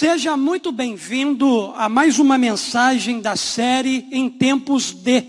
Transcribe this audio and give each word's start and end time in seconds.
Seja 0.00 0.34
muito 0.34 0.72
bem-vindo 0.72 1.74
a 1.76 1.86
mais 1.86 2.18
uma 2.18 2.38
mensagem 2.38 3.20
da 3.20 3.36
série 3.36 4.08
Em 4.10 4.30
Tempos 4.30 4.92
de. 4.92 5.26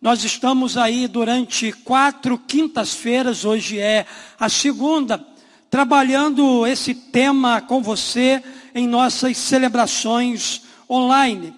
Nós 0.00 0.24
estamos 0.24 0.78
aí 0.78 1.06
durante 1.06 1.70
quatro 1.70 2.38
quintas-feiras, 2.38 3.44
hoje 3.44 3.78
é 3.78 4.06
a 4.40 4.48
segunda, 4.48 5.22
trabalhando 5.68 6.66
esse 6.66 6.94
tema 6.94 7.60
com 7.60 7.82
você 7.82 8.42
em 8.74 8.88
nossas 8.88 9.36
celebrações 9.36 10.62
online. 10.88 11.52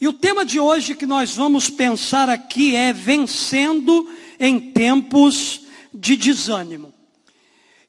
E 0.00 0.08
o 0.08 0.12
tema 0.12 0.44
de 0.44 0.58
hoje 0.58 0.96
que 0.96 1.06
nós 1.06 1.36
vamos 1.36 1.70
pensar 1.70 2.28
aqui 2.28 2.74
é 2.74 2.92
vencendo 2.92 4.10
em 4.36 4.58
tempos 4.58 5.60
de 5.94 6.16
desânimo. 6.16 6.91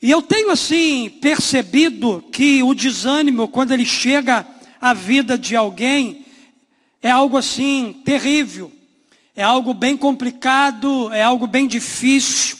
E 0.03 0.11
eu 0.11 0.21
tenho 0.21 0.51
assim 0.51 1.09
percebido 1.09 2.21
que 2.29 2.61
o 2.61 2.73
desânimo, 2.73 3.47
quando 3.47 3.71
ele 3.71 3.85
chega 3.85 4.45
à 4.81 4.93
vida 4.93 5.37
de 5.37 5.55
alguém, 5.55 6.25
é 7.01 7.09
algo 7.09 7.37
assim 7.37 8.01
terrível, 8.03 8.69
é 9.33 9.41
algo 9.41 9.73
bem 9.73 9.95
complicado, 9.95 11.09
é 11.13 11.23
algo 11.23 11.47
bem 11.47 11.69
difícil. 11.69 12.57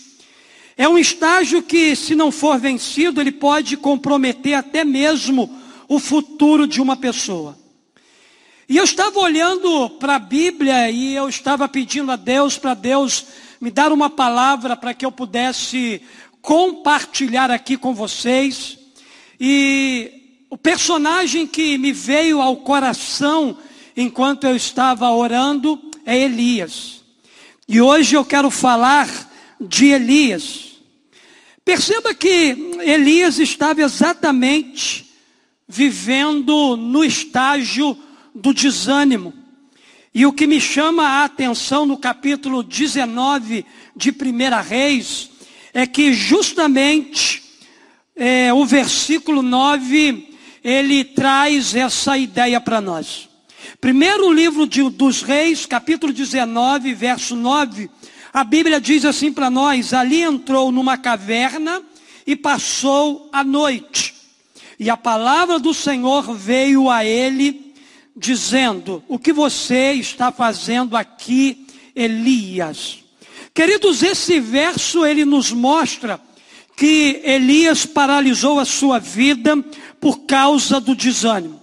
É 0.78 0.88
um 0.88 0.98
estágio 0.98 1.62
que, 1.62 1.98
se 1.98 2.16
não 2.16 2.32
for 2.32 2.58
vencido, 2.58 3.20
ele 3.20 3.34
pode 3.34 3.76
comprometer 3.76 4.54
até 4.54 4.86
mesmo 4.86 5.54
o 5.90 6.00
futuro 6.00 6.66
de 6.66 6.82
uma 6.82 6.96
pessoa. 6.96 7.60
E 8.70 8.78
eu 8.78 8.86
estava 8.86 9.20
olhando 9.20 9.90
para 10.00 10.16
a 10.16 10.20
Bíblia 10.20 10.90
e 10.90 11.14
eu 11.14 11.28
estava 11.28 11.68
pedindo 11.68 12.10
a 12.10 12.16
Deus, 12.16 12.58
para 12.58 12.74
Deus 12.74 13.26
me 13.60 13.70
dar 13.70 13.92
uma 13.92 14.10
palavra 14.10 14.76
para 14.76 14.94
que 14.94 15.06
eu 15.06 15.12
pudesse 15.12 16.02
compartilhar 16.44 17.50
aqui 17.50 17.78
com 17.78 17.96
vocês. 17.96 18.78
E 19.40 20.46
o 20.50 20.58
personagem 20.58 21.48
que 21.48 21.78
me 21.80 21.92
veio 21.92 22.40
ao 22.42 22.58
coração 22.58 23.58
enquanto 23.96 24.44
eu 24.44 24.56
estava 24.56 25.10
orando 25.10 25.82
é 26.06 26.20
Elias. 26.20 27.02
E 27.68 27.82
hoje 27.82 28.16
eu 28.16 28.26
quero 28.26 28.52
falar 28.52 29.10
de 29.60 29.88
Elias. 29.88 30.74
Perceba 31.64 32.14
que 32.14 32.76
Elias 32.82 33.40
estava 33.40 33.82
exatamente 33.82 35.10
vivendo 35.66 36.76
no 36.76 37.06
estágio 37.06 37.98
do 38.36 38.54
desânimo. 38.54 39.34
E 40.14 40.26
o 40.26 40.34
que 40.34 40.46
me 40.46 40.60
chama 40.60 41.08
a 41.08 41.24
atenção 41.24 41.86
no 41.86 41.98
capítulo 41.98 42.62
19 42.62 43.66
de 43.96 44.12
1 44.12 44.62
Reis 44.68 45.33
é 45.74 45.88
que 45.88 46.14
justamente 46.14 47.42
é, 48.16 48.54
o 48.54 48.66
versículo 48.66 49.42
9 49.42 50.30
ele 50.64 51.04
traz 51.04 51.76
essa 51.76 52.18
ideia 52.18 52.62
para 52.62 52.80
nós. 52.80 53.28
Primeiro 53.82 54.32
livro 54.32 54.66
de, 54.66 54.88
dos 54.90 55.22
Reis, 55.24 55.66
capítulo 55.66 56.14
19, 56.14 56.94
verso 56.94 57.36
9, 57.36 57.90
a 58.32 58.44
Bíblia 58.44 58.80
diz 58.80 59.04
assim 59.04 59.32
para 59.34 59.50
nós: 59.50 59.94
ali 59.94 60.22
entrou 60.22 60.72
numa 60.72 60.98
caverna 60.98 61.82
e 62.26 62.36
passou 62.36 63.30
a 63.34 63.44
noite. 63.44 64.14
E 64.80 64.90
a 64.90 64.98
palavra 64.98 65.60
do 65.60 65.74
Senhor 65.74 66.34
veio 66.36 66.90
a 66.90 67.04
ele, 67.04 67.74
dizendo: 68.16 69.04
O 69.08 69.20
que 69.20 69.34
você 69.34 69.94
está 69.94 70.32
fazendo 70.32 70.96
aqui, 70.96 71.68
Elias? 71.96 73.03
Queridos, 73.54 74.02
esse 74.02 74.40
verso 74.40 75.06
ele 75.06 75.26
nos 75.26 75.52
mostra 75.52 76.20
que 76.76 77.22
Elias 77.24 77.86
paralisou 77.86 78.60
a 78.60 78.66
sua 78.66 78.98
vida 78.98 79.56
por 80.02 80.22
causa 80.22 80.80
do 80.80 80.96
desânimo. 80.96 81.62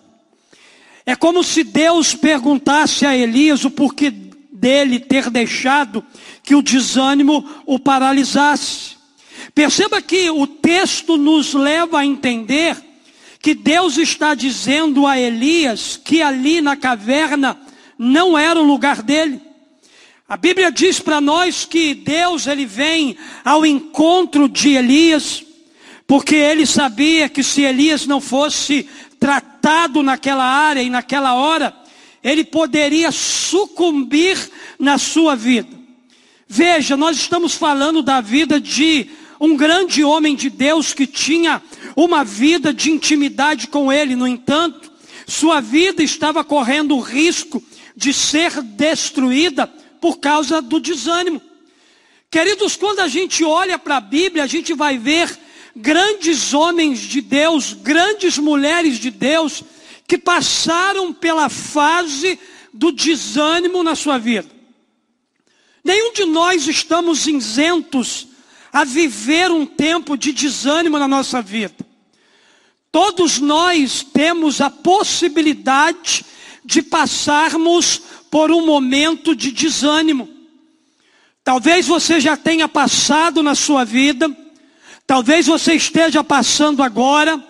É 1.05 1.17
como 1.17 1.43
se 1.43 1.65
Deus 1.65 2.15
perguntasse 2.15 3.05
a 3.05 3.17
Elias 3.17 3.65
o 3.65 3.71
porquê 3.71 4.11
dele 4.53 5.01
ter 5.01 5.31
deixado 5.31 6.05
que 6.45 6.55
o 6.55 6.63
desânimo 6.63 7.45
o 7.67 7.79
paralisasse. 7.79 8.97
Perceba 9.53 10.01
que 10.01 10.31
o 10.31 10.47
texto 10.47 11.17
nos 11.17 11.55
leva 11.55 12.01
a 12.01 12.07
entender 12.07 12.77
que 13.41 13.55
Deus 13.55 13.97
está 13.97 14.35
dizendo 14.35 15.07
a 15.07 15.19
Elias 15.19 15.97
que 15.97 16.23
ali 16.23 16.61
na 16.61 16.77
caverna 16.77 17.59
não 17.99 18.39
era 18.39 18.61
o 18.61 18.65
lugar 18.65 19.03
dele. 19.03 19.50
A 20.31 20.37
Bíblia 20.37 20.71
diz 20.71 21.01
para 21.01 21.21
nós 21.21 21.65
que 21.65 21.93
Deus 21.93 22.47
ele 22.47 22.65
vem 22.65 23.17
ao 23.45 23.67
encontro 23.67 24.49
de 24.49 24.77
Elias, 24.77 25.45
porque 26.07 26.37
ele 26.37 26.65
sabia 26.67 27.29
que 27.29 27.43
se 27.43 27.63
Elias 27.63 28.07
não 28.07 28.21
fosse 28.21 28.89
tratado 29.19 30.05
naquela 30.05 30.45
área 30.45 30.85
e 30.85 30.89
naquela 30.89 31.35
hora, 31.35 31.75
ele 32.23 32.45
poderia 32.45 33.11
sucumbir 33.11 34.39
na 34.79 34.99
sua 34.99 35.35
vida. 35.35 35.77
Veja, 36.47 36.97
nós 36.97 37.17
estamos 37.17 37.57
falando 37.57 38.01
da 38.01 38.21
vida 38.21 38.61
de 38.61 39.11
um 39.41 39.57
grande 39.57 40.05
homem 40.05 40.37
de 40.37 40.49
Deus 40.49 40.95
que 40.95 41.09
tinha 41.09 41.61
uma 41.97 42.23
vida 42.23 42.73
de 42.73 42.89
intimidade 42.89 43.67
com 43.67 43.93
ele, 43.93 44.15
no 44.15 44.29
entanto, 44.29 44.93
sua 45.27 45.61
vida 45.61 46.05
estava 46.05 46.45
correndo 46.45 46.97
o 46.97 47.01
risco 47.01 47.61
de 47.97 48.15
ser 48.15 48.63
destruída 48.63 49.69
por 50.01 50.19
causa 50.19 50.63
do 50.63 50.81
desânimo. 50.81 51.41
Queridos, 52.31 52.77
quando 52.77 53.01
a 53.01 53.09
gente 53.09 53.45
olha 53.45 53.79
para 53.79 53.97
a 53.97 54.01
Bíblia, 54.01 54.45
a 54.45 54.47
gente 54.47 54.73
vai 54.73 54.97
ver 54.97 55.37
grandes 55.75 56.55
homens 56.55 57.01
de 57.01 57.21
Deus, 57.21 57.73
grandes 57.73 58.39
mulheres 58.39 58.99
de 58.99 59.11
Deus, 59.11 59.63
que 60.07 60.17
passaram 60.17 61.13
pela 61.13 61.49
fase 61.49 62.39
do 62.73 62.93
desânimo 62.93 63.83
na 63.83 63.95
sua 63.95 64.19
vida. 64.19 64.49
Nenhum 65.83 66.13
de 66.13 66.25
nós 66.25 66.69
estamos 66.69 67.27
isentos 67.27 68.29
a 68.73 68.85
viver 68.85 69.51
um 69.51 69.67
tempo 69.67 70.17
de 70.17 70.33
desânimo 70.33 70.99
na 70.99 71.09
nossa 71.09 71.43
vida. 71.43 71.75
Todos 72.93 73.39
nós 73.39 74.03
temos 74.03 74.61
a 74.61 74.69
possibilidade 74.69 76.25
de 76.65 76.83
passarmos 76.83 78.03
por 78.31 78.51
um 78.51 78.65
momento 78.65 79.35
de 79.35 79.51
desânimo. 79.51 80.29
Talvez 81.43 81.87
você 81.87 82.21
já 82.21 82.37
tenha 82.37 82.69
passado 82.69 83.43
na 83.43 83.55
sua 83.55 83.85
vida, 83.85 84.31
talvez 85.07 85.47
você 85.47 85.75
esteja 85.75 86.23
passando 86.23 86.83
agora, 86.83 87.43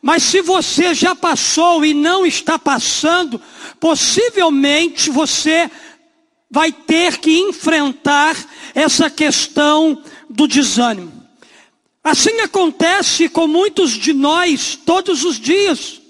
mas 0.00 0.22
se 0.22 0.40
você 0.40 0.94
já 0.94 1.14
passou 1.14 1.84
e 1.84 1.92
não 1.92 2.24
está 2.24 2.58
passando, 2.58 3.40
possivelmente 3.78 5.10
você 5.10 5.70
vai 6.50 6.70
ter 6.70 7.18
que 7.18 7.38
enfrentar 7.40 8.36
essa 8.74 9.10
questão 9.10 10.02
do 10.30 10.46
desânimo. 10.46 11.12
Assim 12.02 12.40
acontece 12.40 13.28
com 13.28 13.46
muitos 13.46 13.92
de 13.92 14.12
nós 14.12 14.78
todos 14.84 15.24
os 15.24 15.40
dias. 15.40 16.00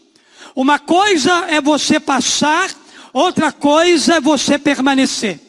Uma 0.55 0.79
coisa 0.79 1.47
é 1.49 1.61
você 1.61 1.99
passar 1.99 2.69
outra 3.15 3.53
coisa 3.53 4.17
é 4.17 4.21
você 4.21 4.59
permanecer. 4.59 5.41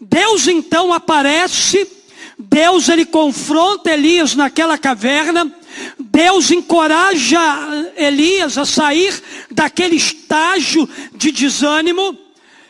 Deus 0.00 0.46
então 0.46 0.92
aparece, 0.92 1.90
Deus 2.38 2.88
ele 2.88 3.06
confronta 3.06 3.90
Elias 3.90 4.34
naquela 4.34 4.76
caverna, 4.76 5.50
Deus 5.98 6.50
encoraja 6.50 7.92
Elias 7.96 8.58
a 8.58 8.64
sair 8.64 9.22
daquele 9.50 9.96
estágio 9.96 10.88
de 11.14 11.30
desânimo. 11.30 12.18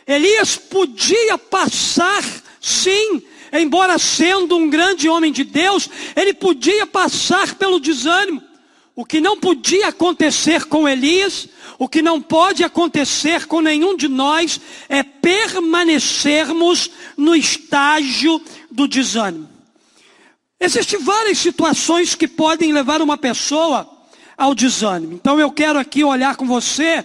Elias 0.07 0.55
podia 0.55 1.37
passar, 1.37 2.23
sim, 2.61 3.21
embora 3.53 3.97
sendo 3.99 4.55
um 4.55 4.69
grande 4.69 5.09
homem 5.09 5.31
de 5.31 5.43
Deus, 5.43 5.89
ele 6.15 6.33
podia 6.33 6.85
passar 6.87 7.55
pelo 7.55 7.79
desânimo. 7.79 8.48
O 8.99 9.05
que 9.05 9.21
não 9.21 9.39
podia 9.39 9.87
acontecer 9.87 10.65
com 10.65 10.85
Elias, 10.85 11.47
o 11.77 11.87
que 11.87 12.01
não 12.01 12.21
pode 12.21 12.65
acontecer 12.65 13.45
com 13.45 13.61
nenhum 13.61 13.95
de 13.95 14.09
nós, 14.09 14.59
é 14.89 15.01
permanecermos 15.01 16.91
no 17.15 17.33
estágio 17.33 18.41
do 18.69 18.89
desânimo. 18.89 19.47
Existem 20.59 20.99
várias 20.99 21.37
situações 21.37 22.13
que 22.13 22.27
podem 22.27 22.73
levar 22.73 23.01
uma 23.01 23.17
pessoa 23.17 23.89
ao 24.37 24.53
desânimo. 24.53 25.13
Então 25.13 25.39
eu 25.39 25.49
quero 25.49 25.79
aqui 25.79 26.03
olhar 26.03 26.35
com 26.35 26.45
você 26.45 27.01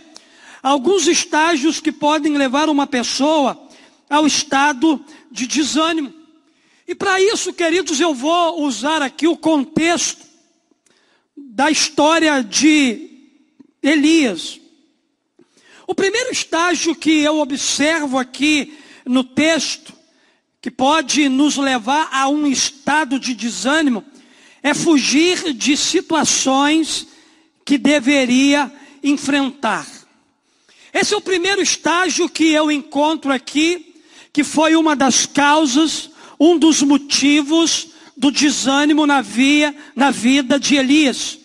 alguns 0.61 1.07
estágios 1.07 1.79
que 1.79 1.93
podem 1.93 2.37
levar 2.37 2.69
uma 2.69 2.89
pessoa 2.89 3.57
ao 4.11 4.27
estado 4.27 5.01
de 5.31 5.47
desânimo. 5.47 6.13
E 6.89 6.95
para 6.97 7.21
isso, 7.21 7.53
queridos, 7.53 8.01
eu 8.01 8.13
vou 8.13 8.65
usar 8.65 9.01
aqui 9.01 9.29
o 9.29 9.37
contexto 9.37 10.34
da 11.37 11.71
história 11.71 12.43
de 12.43 13.11
Elias. 13.83 14.61
O 15.87 15.95
primeiro 15.95 16.31
estágio 16.33 16.95
que 16.95 17.21
eu 17.21 17.39
observo 17.39 18.19
aqui 18.19 18.75
no 19.05 19.23
texto, 19.23 19.93
que 20.61 20.71
pode 20.71 21.29
nos 21.29 21.57
levar 21.57 22.09
a 22.13 22.29
um 22.29 22.47
estado 22.47 23.19
de 23.19 23.35
desânimo, 23.35 24.05
é 24.63 24.73
fugir 24.73 25.53
de 25.53 25.77
situações 25.77 27.07
que 27.65 27.77
deveria 27.77 28.73
enfrentar. 29.03 29.87
Esse 30.93 31.13
é 31.13 31.17
o 31.17 31.21
primeiro 31.21 31.61
estágio 31.61 32.29
que 32.29 32.53
eu 32.53 32.71
encontro 32.71 33.33
aqui, 33.33 33.95
que 34.33 34.43
foi 34.43 34.75
uma 34.75 34.97
das 34.97 35.27
causas, 35.27 36.11
um 36.39 36.57
dos 36.59 36.83
motivos 36.83 37.94
do 38.17 38.31
desânimo 38.31 39.07
na, 39.07 39.21
via, 39.21 39.75
na 39.95 40.11
vida 40.11 40.59
de 40.59 40.77
Elias. 40.77 41.39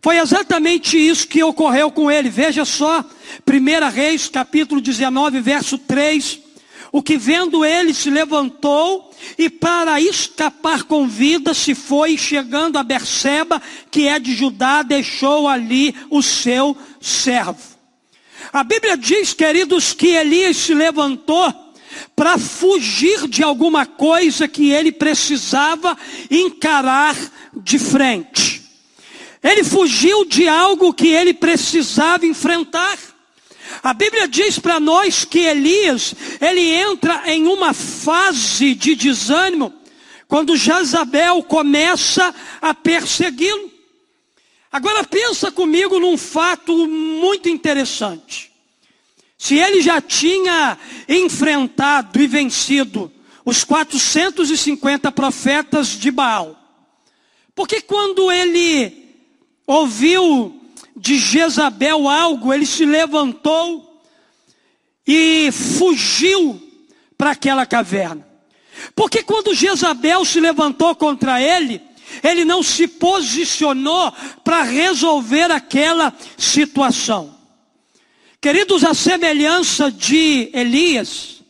Foi 0.00 0.18
exatamente 0.18 0.98
isso 0.98 1.26
que 1.26 1.42
ocorreu 1.42 1.90
com 1.90 2.10
ele. 2.10 2.28
Veja 2.28 2.64
só, 2.64 3.02
1 3.46 3.90
Reis, 3.90 4.28
capítulo 4.28 4.80
19, 4.80 5.40
verso 5.40 5.78
3. 5.78 6.40
O 6.92 7.02
que 7.02 7.16
vendo 7.16 7.64
ele 7.64 7.92
se 7.92 8.10
levantou 8.10 9.10
e 9.38 9.48
para 9.48 10.00
escapar 10.00 10.84
com 10.84 11.08
vida 11.08 11.54
se 11.54 11.74
foi, 11.74 12.16
chegando 12.16 12.78
a 12.78 12.82
Berseba, 12.82 13.60
que 13.90 14.06
é 14.06 14.18
de 14.18 14.34
Judá, 14.34 14.82
deixou 14.82 15.48
ali 15.48 15.94
o 16.10 16.22
seu 16.22 16.76
servo. 17.00 17.74
A 18.52 18.62
Bíblia 18.62 18.96
diz, 18.96 19.32
queridos, 19.32 19.92
que 19.92 20.08
Elias 20.08 20.56
se 20.56 20.74
levantou 20.74 21.52
para 22.14 22.38
fugir 22.38 23.26
de 23.28 23.42
alguma 23.42 23.86
coisa 23.86 24.46
que 24.48 24.70
ele 24.70 24.92
precisava 24.92 25.96
encarar 26.30 27.16
de 27.54 27.78
frente. 27.78 28.62
Ele 29.42 29.62
fugiu 29.62 30.24
de 30.24 30.48
algo 30.48 30.94
que 30.94 31.08
ele 31.08 31.34
precisava 31.34 32.24
enfrentar. 32.24 32.98
A 33.82 33.92
Bíblia 33.92 34.26
diz 34.26 34.58
para 34.58 34.80
nós 34.80 35.24
que 35.24 35.40
Elias, 35.40 36.14
ele 36.40 36.62
entra 36.62 37.22
em 37.26 37.46
uma 37.46 37.74
fase 37.74 38.74
de 38.74 38.94
desânimo 38.94 39.72
quando 40.26 40.56
Jezabel 40.56 41.42
começa 41.42 42.34
a 42.60 42.72
persegui-lo. 42.72 43.70
Agora 44.72 45.04
pensa 45.04 45.52
comigo 45.52 46.00
num 46.00 46.16
fato 46.16 46.88
muito 46.88 47.48
interessante. 47.48 48.53
Se 49.44 49.58
ele 49.58 49.82
já 49.82 50.00
tinha 50.00 50.78
enfrentado 51.06 52.18
e 52.18 52.26
vencido 52.26 53.12
os 53.44 53.62
450 53.62 55.12
profetas 55.12 55.88
de 55.88 56.10
Baal, 56.10 56.58
porque 57.54 57.82
quando 57.82 58.32
ele 58.32 59.06
ouviu 59.66 60.58
de 60.96 61.18
Jezabel 61.18 62.08
algo, 62.08 62.54
ele 62.54 62.64
se 62.64 62.86
levantou 62.86 64.02
e 65.06 65.50
fugiu 65.52 66.58
para 67.18 67.32
aquela 67.32 67.66
caverna. 67.66 68.26
Porque 68.96 69.22
quando 69.22 69.54
Jezabel 69.54 70.24
se 70.24 70.40
levantou 70.40 70.96
contra 70.96 71.38
ele, 71.38 71.82
ele 72.22 72.46
não 72.46 72.62
se 72.62 72.88
posicionou 72.88 74.10
para 74.42 74.62
resolver 74.62 75.50
aquela 75.50 76.14
situação. 76.38 77.33
Queridos, 78.44 78.84
a 78.84 78.92
semelhança 78.92 79.90
de 79.90 80.50
Elias, 80.52 81.42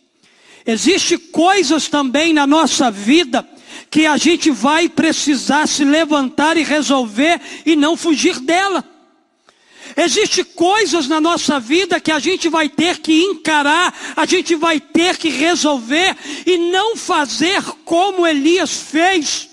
existe 0.65 1.19
coisas 1.19 1.89
também 1.89 2.33
na 2.33 2.47
nossa 2.47 2.89
vida 2.89 3.45
que 3.91 4.07
a 4.07 4.17
gente 4.17 4.49
vai 4.53 4.89
precisar 4.89 5.67
se 5.67 5.85
levantar 5.85 6.57
e 6.57 6.63
resolver 6.63 7.41
e 7.67 7.75
não 7.75 7.97
fugir 7.97 8.39
dela. 8.39 8.85
Existem 9.97 10.45
coisas 10.45 11.09
na 11.09 11.21
nossa 11.21 11.59
vida 11.59 11.99
que 11.99 12.13
a 12.13 12.21
gente 12.21 12.49
vai 12.49 12.69
ter 12.69 13.01
que 13.01 13.25
encarar, 13.25 14.15
a 14.15 14.25
gente 14.25 14.55
vai 14.55 14.79
ter 14.79 15.17
que 15.17 15.31
resolver 15.31 16.17
e 16.47 16.57
não 16.71 16.95
fazer 16.97 17.61
como 17.85 18.25
Elias 18.25 18.71
fez. 18.71 19.49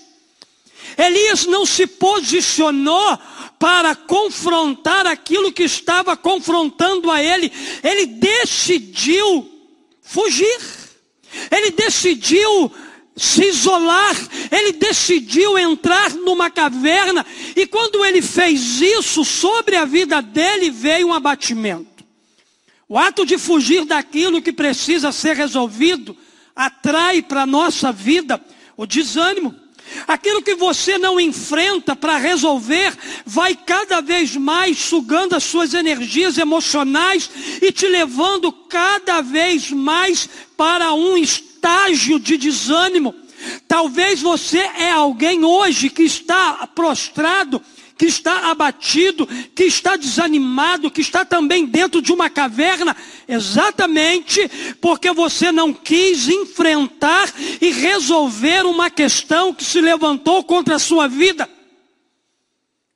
Elias 0.95 1.47
não 1.47 1.65
se 1.65 1.88
posicionou 1.88 3.17
para 3.62 3.96
confrontar 3.96 5.06
aquilo 5.06 5.52
que 5.52 5.62
estava 5.62 6.18
confrontando 6.18 7.12
a 7.12 7.22
ele, 7.22 7.52
ele 7.84 8.08
decidiu 8.08 9.48
fugir, 10.02 10.60
ele 11.52 11.69
decidiu 11.69 12.72
se 13.16 13.46
isolar, 13.46 14.16
ele 14.52 14.72
decidiu 14.72 15.60
entrar 15.60 16.12
numa 16.16 16.50
caverna, 16.50 17.24
e 17.56 17.68
quando 17.68 18.04
ele 18.04 18.19
fez 18.24 18.81
isso, 18.81 19.24
sobre 19.24 19.75
a 19.75 19.86
vida 19.86 20.24
dele 20.24 20.72
veio 20.72 21.10
um 21.10 21.13
abatimento. 21.13 22.04
O 22.90 22.98
ato 22.98 23.24
de 23.28 23.38
fugir 23.38 23.86
daquilo 23.86 24.42
que 24.42 24.52
precisa 24.52 25.12
ser 25.12 25.36
resolvido 25.36 26.18
atrai 26.56 27.22
para 27.22 27.44
a 27.44 27.46
nossa 27.46 27.92
vida 27.92 28.44
o 28.75 28.88
desânimo. 28.88 29.61
Aquilo 30.07 30.41
que 30.41 30.55
você 30.55 30.97
não 30.97 31.19
enfrenta 31.19 31.95
para 31.95 32.17
resolver 32.17 32.93
vai 33.25 33.55
cada 33.55 34.01
vez 34.01 34.35
mais 34.35 34.77
sugando 34.77 35.35
as 35.35 35.43
suas 35.43 35.73
energias 35.73 36.38
emocionais 36.38 37.29
e 37.61 37.71
te 37.71 37.88
levando 37.88 38.51
cada 38.51 39.21
vez 39.21 39.71
mais 39.71 40.29
para 40.55 40.93
um 40.93 41.17
estágio 41.17 42.19
de 42.19 42.38
desânimo. 42.38 43.13
Talvez 43.67 44.21
você 44.21 44.59
é 44.59 44.91
alguém 44.91 45.43
hoje 45.43 45.89
que 45.89 46.03
está 46.03 46.67
prostrado 46.67 47.61
que 48.01 48.07
está 48.07 48.50
abatido, 48.50 49.27
que 49.53 49.65
está 49.65 49.95
desanimado, 49.95 50.89
que 50.89 51.01
está 51.01 51.24
também 51.24 51.68
dentro 51.68 52.01
de 52.01 52.12
uma 52.12 52.31
caverna, 52.31 52.98
exatamente 53.27 54.50
porque 54.81 55.12
você 55.12 55.51
não 55.51 55.71
quis 55.71 56.27
enfrentar 56.27 57.31
e 57.62 57.69
resolver 57.69 58.65
uma 58.65 58.89
questão 58.89 59.53
que 59.53 59.63
se 59.63 59.80
levantou 59.80 60.44
contra 60.44 60.77
a 60.77 60.80
sua 60.80 61.07
vida. 61.07 61.48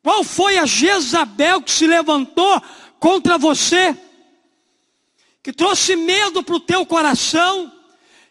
Qual 0.01 0.23
foi 0.23 0.57
a 0.57 0.65
Jezabel 0.65 1.61
que 1.61 1.71
se 1.71 1.85
levantou 1.85 2.59
contra 2.99 3.37
você? 3.37 3.95
Que 5.43 5.53
trouxe 5.53 5.95
medo 5.95 6.41
para 6.41 6.55
o 6.55 6.59
teu 6.59 6.83
coração, 6.83 7.71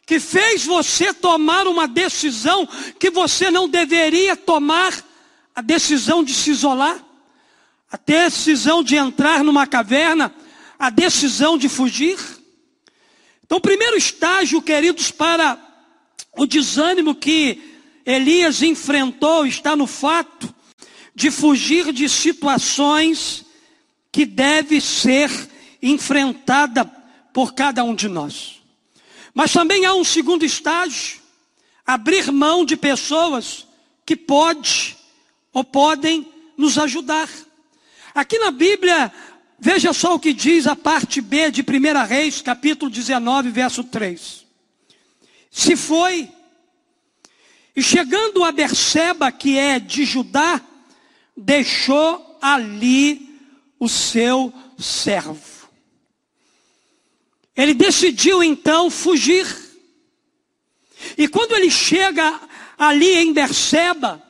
que 0.05 0.19
fez 0.19 0.67
você 0.67 1.15
tomar 1.15 1.69
uma 1.69 1.87
decisão 1.87 2.69
que 2.99 3.11
você 3.11 3.49
não 3.49 3.69
deveria 3.69 4.35
tomar 4.35 5.14
a 5.55 5.61
decisão 5.61 6.25
de 6.25 6.35
se 6.35 6.51
isolar, 6.51 7.05
a 7.91 7.97
decisão 7.97 8.83
de 8.83 8.97
entrar 8.97 9.45
numa 9.45 9.67
caverna, 9.67 10.35
a 10.79 10.91
decisão 10.91 11.57
de 11.57 11.69
fugir. 11.69 12.19
Então, 13.45 13.59
o 13.59 13.61
primeiro 13.61 13.97
estágio, 13.97 14.61
queridos, 14.61 15.11
para 15.11 15.59
o 16.37 16.47
desânimo 16.47 17.15
que 17.15 17.63
Elias 18.05 18.63
enfrentou 18.63 19.47
está 19.47 19.77
no 19.77 19.87
fato 19.87 20.53
de 21.15 21.31
fugir 21.31 21.93
de 21.93 22.09
situações 22.09 23.45
que 24.11 24.27
deve 24.27 24.81
ser 24.81 25.31
enfrentada 25.81 26.85
por 27.33 27.55
cada 27.55 27.85
um 27.85 27.95
de 27.95 28.09
nós. 28.09 28.61
Mas 29.33 29.53
também 29.53 29.85
há 29.85 29.95
um 29.95 30.05
segundo 30.05 30.45
estágio, 30.45 31.21
abrir 31.87 32.33
mão 32.33 32.65
de 32.65 32.77
pessoas 32.77 33.67
que 34.05 34.17
pode 34.17 34.97
ou 35.55 35.63
podem 35.63 36.31
nos 36.59 36.77
ajudar. 36.77 37.29
Aqui 38.15 38.39
na 38.39 38.51
Bíblia, 38.51 39.13
veja 39.59 39.93
só 39.93 40.15
o 40.15 40.21
que 40.21 40.33
diz 40.33 40.67
a 40.67 40.77
parte 40.77 41.21
B 41.21 41.51
de 41.51 41.63
1 41.63 42.07
Reis, 42.07 42.43
capítulo 42.43 42.91
19, 42.91 43.51
verso 43.51 43.85
3. 43.85 44.45
Se 45.51 45.77
foi, 45.77 46.29
e 47.77 47.83
chegando 47.83 48.45
a 48.45 48.53
Berseba, 48.53 49.31
que 49.33 49.57
é 49.57 49.79
de 49.79 50.05
Judá, 50.05 50.61
deixou 51.37 52.39
ali 52.43 53.41
o 53.79 53.89
seu 53.89 54.53
servo. 54.79 55.69
Ele 57.57 57.75
decidiu 57.75 58.43
então 58.43 58.91
fugir. 58.91 59.47
E 61.17 61.29
quando 61.29 61.55
ele 61.55 61.71
chega 61.71 62.41
ali 62.77 63.15
em 63.15 63.33
Berseba, 63.33 64.23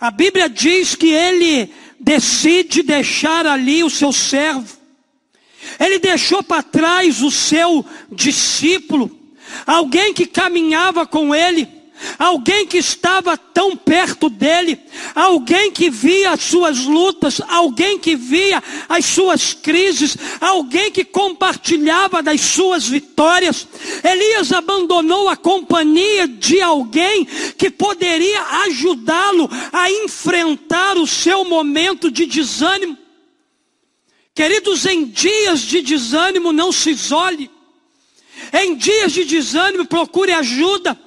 a 0.00 0.10
Bíblia 0.10 0.48
diz 0.48 0.94
que 0.94 1.08
ele 1.08 1.72
decide 1.98 2.82
deixar 2.82 3.46
ali 3.46 3.82
o 3.82 3.90
seu 3.90 4.12
servo. 4.12 4.76
Ele 5.78 5.98
deixou 5.98 6.42
para 6.42 6.62
trás 6.62 7.20
o 7.20 7.30
seu 7.30 7.84
discípulo, 8.10 9.10
alguém 9.66 10.14
que 10.14 10.26
caminhava 10.26 11.06
com 11.06 11.34
ele 11.34 11.77
alguém 12.18 12.66
que 12.66 12.78
estava 12.78 13.36
tão 13.36 13.76
perto 13.76 14.28
dele, 14.28 14.78
alguém 15.14 15.70
que 15.70 15.88
via 15.88 16.32
as 16.32 16.42
suas 16.42 16.80
lutas, 16.80 17.40
alguém 17.48 17.98
que 17.98 18.16
via 18.16 18.62
as 18.88 19.04
suas 19.04 19.54
crises, 19.54 20.16
alguém 20.40 20.90
que 20.90 21.04
compartilhava 21.04 22.22
das 22.22 22.40
suas 22.40 22.86
vitórias. 22.86 23.68
Elias 24.02 24.52
abandonou 24.52 25.28
a 25.28 25.36
companhia 25.36 26.26
de 26.26 26.60
alguém 26.60 27.24
que 27.56 27.70
poderia 27.70 28.42
ajudá-lo 28.64 29.48
a 29.72 29.90
enfrentar 29.90 30.96
o 30.96 31.06
seu 31.06 31.44
momento 31.44 32.10
de 32.10 32.26
desânimo. 32.26 32.98
Queridos, 34.34 34.86
em 34.86 35.04
dias 35.04 35.60
de 35.60 35.82
desânimo 35.82 36.52
não 36.52 36.72
se 36.72 36.90
isole. 36.90 37.50
Em 38.52 38.76
dias 38.76 39.12
de 39.12 39.24
desânimo 39.24 39.84
procure 39.84 40.32
ajuda. 40.32 40.98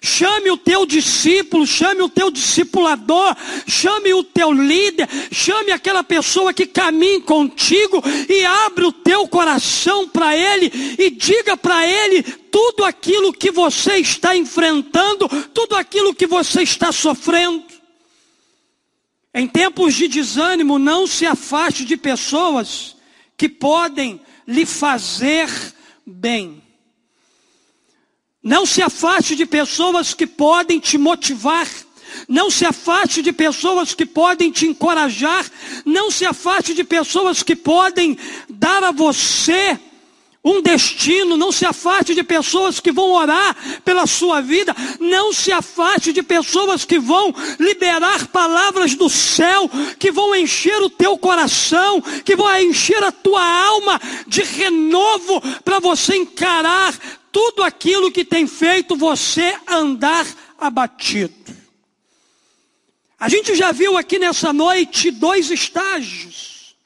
Chame 0.00 0.50
o 0.50 0.56
teu 0.56 0.86
discípulo, 0.86 1.66
chame 1.66 2.02
o 2.02 2.08
teu 2.08 2.30
discipulador, 2.30 3.36
chame 3.66 4.14
o 4.14 4.22
teu 4.22 4.52
líder, 4.52 5.08
chame 5.32 5.72
aquela 5.72 6.04
pessoa 6.04 6.54
que 6.54 6.66
caminha 6.66 7.20
contigo 7.20 8.02
e 8.28 8.44
abre 8.44 8.84
o 8.84 8.92
teu 8.92 9.26
coração 9.26 10.08
para 10.08 10.36
ele 10.36 10.70
e 10.98 11.10
diga 11.10 11.56
para 11.56 11.86
ele 11.86 12.22
tudo 12.22 12.84
aquilo 12.84 13.32
que 13.32 13.50
você 13.50 13.96
está 13.96 14.36
enfrentando, 14.36 15.28
tudo 15.52 15.74
aquilo 15.74 16.14
que 16.14 16.26
você 16.26 16.62
está 16.62 16.92
sofrendo. 16.92 17.64
Em 19.34 19.46
tempos 19.46 19.94
de 19.94 20.08
desânimo, 20.08 20.78
não 20.78 21.06
se 21.06 21.26
afaste 21.26 21.84
de 21.84 21.96
pessoas 21.96 22.96
que 23.36 23.48
podem 23.48 24.20
lhe 24.46 24.64
fazer 24.64 25.48
bem. 26.06 26.67
Não 28.42 28.64
se 28.64 28.80
afaste 28.82 29.34
de 29.34 29.44
pessoas 29.44 30.14
que 30.14 30.26
podem 30.26 30.78
te 30.78 30.96
motivar. 30.96 31.68
Não 32.28 32.50
se 32.50 32.64
afaste 32.64 33.20
de 33.22 33.32
pessoas 33.32 33.94
que 33.94 34.06
podem 34.06 34.50
te 34.50 34.66
encorajar. 34.66 35.44
Não 35.84 36.10
se 36.10 36.24
afaste 36.24 36.74
de 36.74 36.84
pessoas 36.84 37.42
que 37.42 37.56
podem 37.56 38.16
dar 38.48 38.84
a 38.84 38.92
você 38.92 39.78
um 40.44 40.62
destino, 40.62 41.36
não 41.36 41.50
se 41.50 41.66
afaste 41.66 42.14
de 42.14 42.22
pessoas 42.22 42.80
que 42.80 42.92
vão 42.92 43.10
orar 43.10 43.56
pela 43.84 44.06
sua 44.06 44.40
vida, 44.40 44.74
não 45.00 45.32
se 45.32 45.52
afaste 45.52 46.12
de 46.12 46.22
pessoas 46.22 46.84
que 46.84 46.98
vão 46.98 47.34
liberar 47.58 48.28
palavras 48.28 48.94
do 48.94 49.08
céu, 49.10 49.70
que 49.98 50.10
vão 50.10 50.34
encher 50.34 50.80
o 50.80 50.88
teu 50.88 51.18
coração, 51.18 52.00
que 52.24 52.36
vão 52.36 52.56
encher 52.60 53.02
a 53.02 53.12
tua 53.12 53.44
alma 53.44 54.00
de 54.26 54.42
renovo 54.42 55.42
para 55.64 55.80
você 55.80 56.16
encarar 56.16 56.94
tudo 57.32 57.62
aquilo 57.62 58.10
que 58.10 58.24
tem 58.24 58.46
feito 58.46 58.96
você 58.96 59.56
andar 59.66 60.26
abatido. 60.58 61.34
A 63.18 63.28
gente 63.28 63.54
já 63.54 63.72
viu 63.72 63.96
aqui 63.96 64.18
nessa 64.18 64.52
noite 64.52 65.10
dois 65.10 65.50
estágios. 65.50 66.76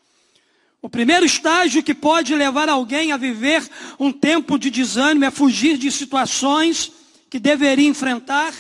O 0.81 0.89
primeiro 0.89 1.25
estágio 1.25 1.83
que 1.83 1.95
pode 1.95 2.35
levar 2.35 2.69
alguém 2.69 3.13
a 3.13 3.17
viver 3.17 3.63
um 4.01 4.11
tempo 4.11 4.59
de 4.59 4.71
desânimo 4.71 5.25
é 5.25 5.31
fugir 5.31 5.77
de 5.77 5.93
situações 5.93 6.91
que 7.31 7.39
deveria 7.39 7.89
enfrentar. 7.89 8.53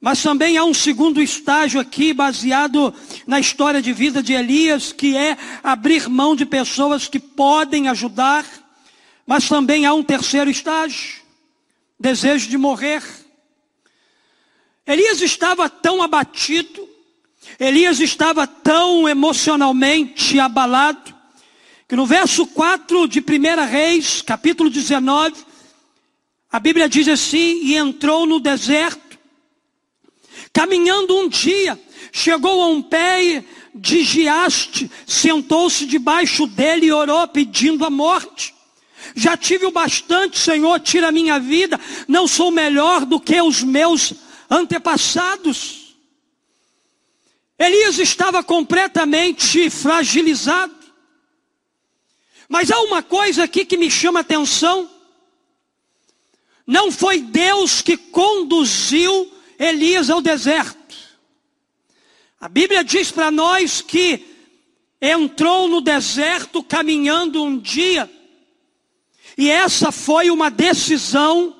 Mas 0.00 0.22
também 0.22 0.56
há 0.56 0.64
um 0.64 0.74
segundo 0.74 1.20
estágio 1.20 1.80
aqui, 1.80 2.12
baseado 2.12 2.94
na 3.26 3.40
história 3.40 3.82
de 3.82 3.92
vida 3.92 4.22
de 4.22 4.32
Elias, 4.32 4.92
que 4.92 5.16
é 5.16 5.36
abrir 5.62 6.08
mão 6.08 6.36
de 6.36 6.44
pessoas 6.44 7.08
que 7.08 7.18
podem 7.18 7.88
ajudar. 7.88 8.44
Mas 9.28 9.46
também 9.46 9.84
há 9.84 9.92
um 9.92 10.02
terceiro 10.02 10.48
estágio, 10.48 11.20
desejo 12.00 12.48
de 12.48 12.56
morrer. 12.56 13.02
Elias 14.86 15.20
estava 15.20 15.68
tão 15.68 16.02
abatido, 16.02 16.88
Elias 17.60 18.00
estava 18.00 18.46
tão 18.46 19.06
emocionalmente 19.06 20.40
abalado, 20.40 21.14
que 21.86 21.94
no 21.94 22.06
verso 22.06 22.46
4 22.46 23.06
de 23.06 23.20
1 23.20 23.66
Reis, 23.66 24.22
capítulo 24.22 24.70
19, 24.70 25.44
a 26.50 26.58
Bíblia 26.58 26.88
diz 26.88 27.06
assim: 27.06 27.60
E 27.64 27.76
entrou 27.76 28.24
no 28.24 28.40
deserto, 28.40 29.18
caminhando 30.54 31.14
um 31.14 31.28
dia, 31.28 31.78
chegou 32.10 32.62
a 32.62 32.68
um 32.68 32.80
pé 32.80 33.44
de 33.74 34.02
giaste, 34.02 34.90
sentou-se 35.06 35.84
debaixo 35.84 36.46
dele 36.46 36.86
e 36.86 36.92
orou 36.92 37.28
pedindo 37.28 37.84
a 37.84 37.90
morte. 37.90 38.56
Já 39.14 39.36
tive 39.36 39.66
o 39.66 39.70
bastante, 39.70 40.38
Senhor, 40.38 40.78
tira 40.80 41.08
a 41.08 41.12
minha 41.12 41.38
vida. 41.38 41.78
Não 42.06 42.26
sou 42.26 42.50
melhor 42.50 43.04
do 43.04 43.20
que 43.20 43.40
os 43.40 43.62
meus 43.62 44.14
antepassados. 44.50 45.96
Elias 47.58 47.98
estava 47.98 48.42
completamente 48.42 49.68
fragilizado. 49.68 50.76
Mas 52.48 52.70
há 52.70 52.80
uma 52.80 53.02
coisa 53.02 53.44
aqui 53.44 53.64
que 53.64 53.76
me 53.76 53.90
chama 53.90 54.20
atenção. 54.20 54.88
Não 56.66 56.90
foi 56.92 57.20
Deus 57.20 57.82
que 57.82 57.96
conduziu 57.96 59.32
Elias 59.58 60.08
ao 60.08 60.20
deserto. 60.20 60.78
A 62.40 62.48
Bíblia 62.48 62.84
diz 62.84 63.10
para 63.10 63.30
nós 63.30 63.80
que 63.80 64.24
entrou 65.00 65.68
no 65.68 65.80
deserto 65.80 66.62
caminhando 66.62 67.42
um 67.42 67.58
dia 67.58 68.08
e 69.38 69.48
essa 69.48 69.92
foi 69.92 70.30
uma 70.32 70.50
decisão 70.50 71.54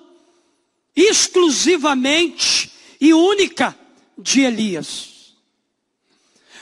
exclusivamente 0.96 2.72
e 3.00 3.14
única 3.14 3.78
de 4.18 4.40
Elias. 4.40 5.32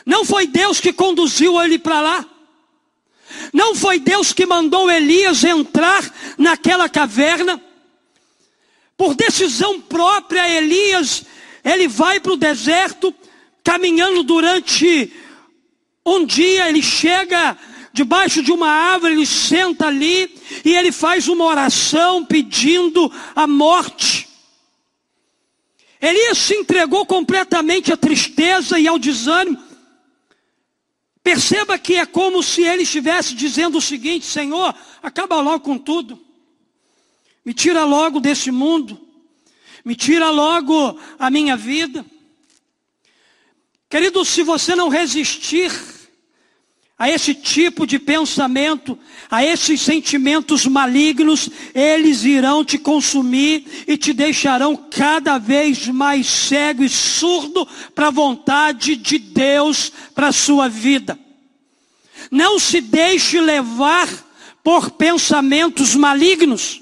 Não 0.05 0.27
foi 0.27 0.47
Deus 0.47 0.79
que 0.79 0.93
conduziu 0.93 1.59
ele 1.63 1.79
para 1.79 2.03
lá. 2.03 2.27
Não 3.51 3.75
foi 3.75 3.99
Deus 3.99 4.35
que 4.35 4.45
mandou 4.45 4.91
Elias 4.91 5.43
entrar 5.43 6.05
naquela 6.37 6.87
caverna. 6.87 7.63
Por 8.95 9.15
decisão 9.15 9.81
própria, 9.81 10.47
Elias, 10.51 11.25
ele 11.65 11.89
vai 11.89 12.21
para 12.21 12.33
o 12.33 12.37
deserto, 12.37 13.15
caminhando 13.65 14.23
durante 14.23 15.11
um 16.05 16.27
dia, 16.27 16.69
ele 16.69 16.83
chega 16.83 17.57
debaixo 17.97 18.43
de 18.43 18.53
uma 18.53 18.69
árvore, 18.69 19.15
ele 19.15 19.25
senta 19.25 19.87
ali 19.87 20.31
e 20.63 20.75
ele 20.75 20.93
faz 20.93 21.29
uma 21.29 21.47
oração 21.47 22.23
pedindo 22.23 23.11
a 23.35 23.47
morte. 23.47 24.29
Elias 25.99 26.37
se 26.37 26.55
entregou 26.55 27.07
completamente 27.07 27.91
à 27.91 27.97
tristeza 27.97 28.79
e 28.79 28.87
ao 28.87 28.99
desânimo. 28.99 29.65
Perceba 31.23 31.79
que 31.79 31.95
é 31.95 32.05
como 32.05 32.43
se 32.43 32.61
ele 32.63 32.83
estivesse 32.83 33.35
dizendo 33.35 33.79
o 33.79 33.81
seguinte: 33.81 34.27
Senhor, 34.27 34.75
acaba 35.03 35.41
logo 35.41 35.61
com 35.61 35.79
tudo, 35.79 36.21
me 37.47 37.55
tira 37.55 37.83
logo 37.83 38.21
desse 38.21 38.51
mundo, 38.51 39.01
me 39.83 39.97
tira 39.97 40.29
logo 40.29 41.01
a 41.19 41.31
minha 41.31 41.57
vida. 41.57 42.05
Querido, 43.89 44.23
se 44.23 44.43
você 44.43 44.77
não 44.77 44.91
resistir, 44.91 45.73
a 46.99 47.11
esse 47.11 47.35
tipo 47.35 47.87
de 47.87 47.99
pensamento, 47.99 48.99
a 49.31 49.45
esses 49.45 49.83
sentimentos 49.83 50.65
malignos, 50.67 51.51
eles 51.75 52.25
irão 52.25 52.65
te 52.65 52.79
consumir 52.79 53.85
e 53.87 53.99
te 53.99 54.15
deixarão 54.15 54.75
cada 54.75 55.37
vez 55.37 55.89
mais 55.89 56.27
cego 56.27 56.83
e 56.83 56.89
surdo 56.89 57.69
para 57.95 58.09
a 58.09 58.11
vontade 58.11 58.97
de 58.97 59.19
Deus 59.19 59.93
para 60.15 60.29
a 60.29 60.33
sua 60.33 60.69
vida. 60.69 61.19
Não 62.31 62.59
se 62.59 62.81
deixe 62.81 63.41
levar 63.41 64.09
por 64.65 64.91
pensamentos 64.93 65.95
malignos. 65.95 66.81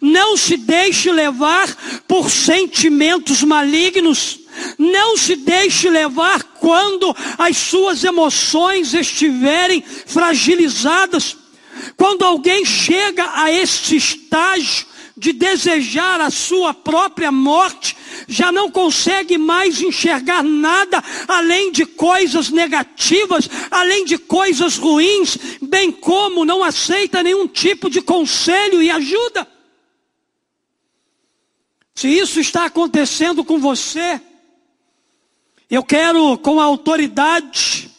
Não 0.00 0.36
se 0.36 0.56
deixe 0.56 1.10
levar 1.10 2.02
por 2.06 2.30
sentimentos 2.30 3.42
malignos. 3.42 4.45
Não 4.78 5.16
se 5.16 5.36
deixe 5.36 5.88
levar 5.88 6.42
quando 6.42 7.14
as 7.38 7.56
suas 7.56 8.04
emoções 8.04 8.94
estiverem 8.94 9.82
fragilizadas. 9.82 11.36
Quando 11.96 12.24
alguém 12.24 12.64
chega 12.64 13.28
a 13.34 13.50
este 13.50 13.96
estágio 13.96 14.86
de 15.16 15.32
desejar 15.32 16.20
a 16.20 16.30
sua 16.30 16.74
própria 16.74 17.32
morte, 17.32 17.96
já 18.28 18.52
não 18.52 18.70
consegue 18.70 19.38
mais 19.38 19.80
enxergar 19.80 20.42
nada 20.42 21.02
além 21.26 21.72
de 21.72 21.86
coisas 21.86 22.50
negativas, 22.50 23.48
além 23.70 24.04
de 24.04 24.18
coisas 24.18 24.76
ruins, 24.76 25.38
bem 25.62 25.90
como 25.90 26.44
não 26.44 26.62
aceita 26.62 27.22
nenhum 27.22 27.48
tipo 27.48 27.88
de 27.88 28.02
conselho 28.02 28.82
e 28.82 28.90
ajuda. 28.90 29.48
Se 31.94 32.08
isso 32.08 32.38
está 32.38 32.66
acontecendo 32.66 33.42
com 33.42 33.58
você, 33.58 34.20
eu 35.70 35.82
quero, 35.82 36.38
com 36.38 36.60
autoridade 36.60 37.90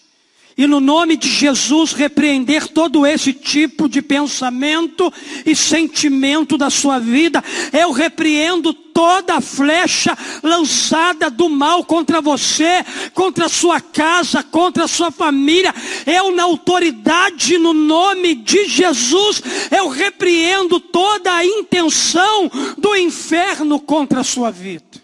e 0.58 0.66
no 0.66 0.80
nome 0.80 1.16
de 1.16 1.30
Jesus, 1.30 1.94
repreender 1.94 2.68
todo 2.70 3.06
esse 3.06 3.32
tipo 3.32 3.88
de 3.88 4.02
pensamento 4.02 5.14
e 5.46 5.56
sentimento 5.56 6.58
da 6.58 6.72
sua 6.72 6.98
vida. 6.98 7.44
Eu 7.72 7.92
repreendo 7.92 8.74
toda 8.74 9.40
flecha 9.40 10.18
lançada 10.42 11.30
do 11.30 11.48
mal 11.48 11.86
contra 11.86 12.20
você, 12.22 12.84
contra 13.14 13.46
a 13.46 13.50
sua 13.50 13.80
casa, 13.80 14.42
contra 14.42 14.86
a 14.86 14.88
sua 14.88 15.12
família. 15.12 15.72
Eu, 16.08 16.32
na 16.32 16.42
autoridade, 16.42 17.60
no 17.60 17.72
nome 17.72 18.34
de 18.34 18.68
Jesus, 18.68 19.44
eu 19.70 19.90
repreendo 19.90 20.80
toda 20.80 21.36
a 21.36 21.46
intenção 21.46 22.50
do 22.80 22.96
inferno 22.96 23.80
contra 23.80 24.22
a 24.22 24.24
sua 24.24 24.50
vida. 24.50 24.97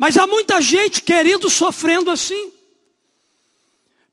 Mas 0.00 0.16
há 0.16 0.26
muita 0.26 0.62
gente, 0.62 1.02
querido, 1.02 1.50
sofrendo 1.50 2.10
assim. 2.10 2.50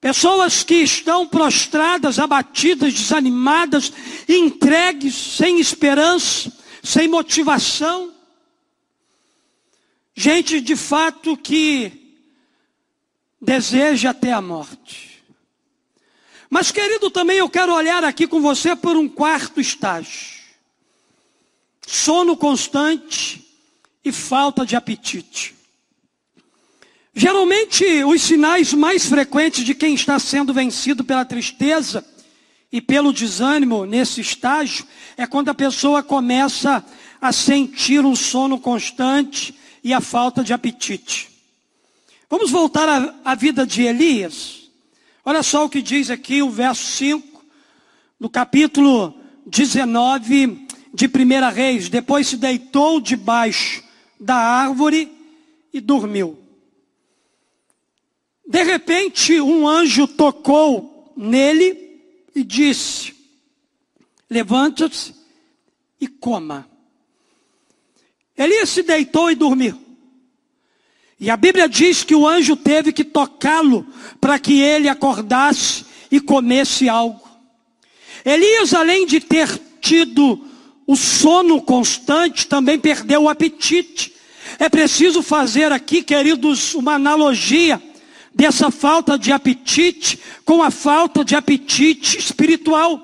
Pessoas 0.01 0.61
que 0.61 0.75
estão 0.75 1.25
prostradas, 1.25 2.19
abatidas, 2.19 2.93
desanimadas, 2.93 3.93
entregues, 4.27 5.15
sem 5.15 5.61
esperança, 5.61 6.51
sem 6.83 7.07
motivação. 7.07 8.13
Gente 10.13 10.59
de 10.59 10.75
fato 10.75 11.37
que 11.37 12.19
deseja 13.39 14.09
até 14.09 14.33
a 14.33 14.41
morte. 14.41 15.23
Mas, 16.49 16.69
querido, 16.69 17.09
também 17.09 17.37
eu 17.37 17.49
quero 17.49 17.73
olhar 17.73 18.03
aqui 18.03 18.27
com 18.27 18.41
você 18.41 18.75
por 18.75 18.97
um 18.97 19.07
quarto 19.07 19.61
estágio: 19.61 20.35
sono 21.87 22.35
constante 22.35 23.41
e 24.03 24.11
falta 24.11 24.65
de 24.65 24.75
apetite. 24.75 25.55
Geralmente, 27.19 27.83
os 28.03 28.21
sinais 28.21 28.75
mais 28.75 29.07
frequentes 29.07 29.65
de 29.65 29.73
quem 29.73 29.95
está 29.95 30.19
sendo 30.19 30.53
vencido 30.53 31.03
pela 31.03 31.25
tristeza 31.25 32.05
e 32.71 32.79
pelo 32.79 33.11
desânimo 33.11 33.85
nesse 33.85 34.21
estágio 34.21 34.85
é 35.17 35.25
quando 35.25 35.49
a 35.49 35.55
pessoa 35.55 36.03
começa 36.03 36.85
a 37.19 37.31
sentir 37.31 38.05
um 38.05 38.15
sono 38.15 38.59
constante 38.59 39.51
e 39.83 39.95
a 39.95 39.99
falta 39.99 40.43
de 40.43 40.53
apetite. 40.53 41.27
Vamos 42.29 42.51
voltar 42.51 43.17
à, 43.25 43.33
vida 43.33 43.65
de 43.65 43.81
Elias. 43.81 44.69
Olha 45.25 45.41
só 45.41 45.65
o 45.65 45.69
que 45.69 45.81
diz 45.81 46.11
aqui 46.11 46.43
o 46.43 46.51
verso 46.51 46.83
5, 46.83 47.43
do 48.19 48.29
capítulo 48.29 49.19
19 49.47 50.67
de 50.93 51.07
1 51.07 51.51
Reis. 51.51 51.89
Depois 51.89 52.27
se 52.27 52.37
deitou 52.37 53.01
debaixo 53.01 53.83
da 54.19 54.35
árvore 54.35 55.11
e 55.73 55.81
dormiu. 55.81 56.46
De 58.47 58.63
repente, 58.63 59.41
um 59.41 59.67
anjo 59.67 60.07
tocou 60.07 61.13
nele 61.17 61.99
e 62.33 62.43
disse: 62.43 63.13
Levanta-se 64.29 65.13
e 65.99 66.07
coma. 66.07 66.69
Elias 68.37 68.69
se 68.69 68.83
deitou 68.83 69.29
e 69.29 69.35
dormiu. 69.35 69.77
E 71.19 71.29
a 71.29 71.35
Bíblia 71.35 71.67
diz 71.67 72.03
que 72.03 72.15
o 72.15 72.27
anjo 72.27 72.55
teve 72.55 72.93
que 72.93 73.03
tocá-lo 73.03 73.85
para 74.21 74.39
que 74.39 74.61
ele 74.61 74.87
acordasse 74.87 75.83
e 76.09 76.21
comesse 76.21 76.87
algo. 76.87 77.27
Elias, 78.23 78.73
além 78.73 79.05
de 79.05 79.19
ter 79.19 79.59
tido 79.81 80.39
o 80.85 80.95
sono 80.95 81.61
constante, 81.61 82.47
também 82.47 82.79
perdeu 82.79 83.23
o 83.23 83.29
apetite. 83.29 84.13
É 84.59 84.69
preciso 84.69 85.21
fazer 85.21 85.71
aqui, 85.71 86.03
queridos, 86.03 86.75
uma 86.75 86.93
analogia 86.93 87.81
dessa 88.37 88.69
falta 88.69 89.17
de 89.17 89.31
apetite 89.31 90.19
com 90.45 90.61
a 90.61 90.69
falta 90.69 91.25
de 91.25 91.35
apetite 91.35 92.19
espiritual. 92.19 93.01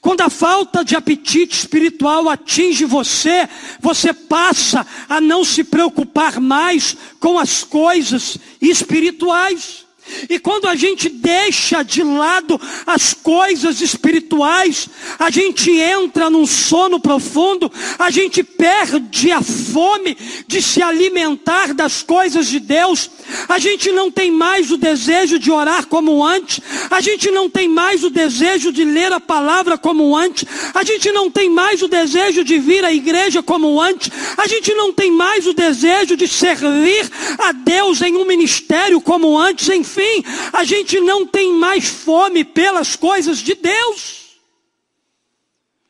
Quando 0.00 0.22
a 0.22 0.30
falta 0.30 0.82
de 0.82 0.96
apetite 0.96 1.58
espiritual 1.58 2.26
atinge 2.30 2.86
você, 2.86 3.46
você 3.80 4.14
passa 4.14 4.86
a 5.06 5.20
não 5.20 5.44
se 5.44 5.62
preocupar 5.62 6.40
mais 6.40 6.96
com 7.20 7.38
as 7.38 7.62
coisas 7.62 8.38
espirituais. 8.62 9.81
E 10.28 10.38
quando 10.38 10.66
a 10.66 10.74
gente 10.74 11.08
deixa 11.08 11.82
de 11.82 12.02
lado 12.02 12.60
as 12.86 13.14
coisas 13.14 13.80
espirituais, 13.80 14.88
a 15.18 15.30
gente 15.30 15.70
entra 15.70 16.28
num 16.28 16.46
sono 16.46 17.00
profundo, 17.00 17.70
a 17.98 18.10
gente 18.10 18.42
perde 18.42 19.30
a 19.30 19.40
fome 19.40 20.16
de 20.46 20.60
se 20.60 20.82
alimentar 20.82 21.72
das 21.74 22.02
coisas 22.02 22.46
de 22.46 22.58
Deus, 22.58 23.10
a 23.48 23.58
gente 23.58 23.90
não 23.92 24.10
tem 24.10 24.30
mais 24.30 24.70
o 24.70 24.76
desejo 24.76 25.38
de 25.38 25.50
orar 25.50 25.86
como 25.86 26.24
antes, 26.24 26.60
a 26.90 27.00
gente 27.00 27.30
não 27.30 27.48
tem 27.48 27.68
mais 27.68 28.04
o 28.04 28.10
desejo 28.10 28.72
de 28.72 28.84
ler 28.84 29.12
a 29.12 29.20
palavra 29.20 29.78
como 29.78 30.16
antes, 30.16 30.44
a 30.74 30.82
gente 30.82 31.10
não 31.12 31.30
tem 31.30 31.48
mais 31.48 31.82
o 31.82 31.88
desejo 31.88 32.44
de 32.44 32.58
vir 32.58 32.84
à 32.84 32.92
igreja 32.92 33.42
como 33.42 33.80
antes, 33.80 34.10
a 34.36 34.46
gente 34.46 34.74
não 34.74 34.92
tem 34.92 35.10
mais 35.10 35.46
o 35.46 35.52
desejo 35.52 36.16
de 36.16 36.26
servir 36.26 37.10
a 37.38 37.52
Deus 37.52 38.00
em 38.02 38.16
um 38.16 38.24
ministério 38.24 39.00
como 39.00 39.38
antes, 39.38 39.68
enfim, 39.92 40.24
a 40.52 40.64
gente 40.64 40.98
não 41.00 41.26
tem 41.26 41.52
mais 41.52 41.86
fome 41.86 42.44
pelas 42.44 42.96
coisas 42.96 43.38
de 43.38 43.54
Deus. 43.54 44.22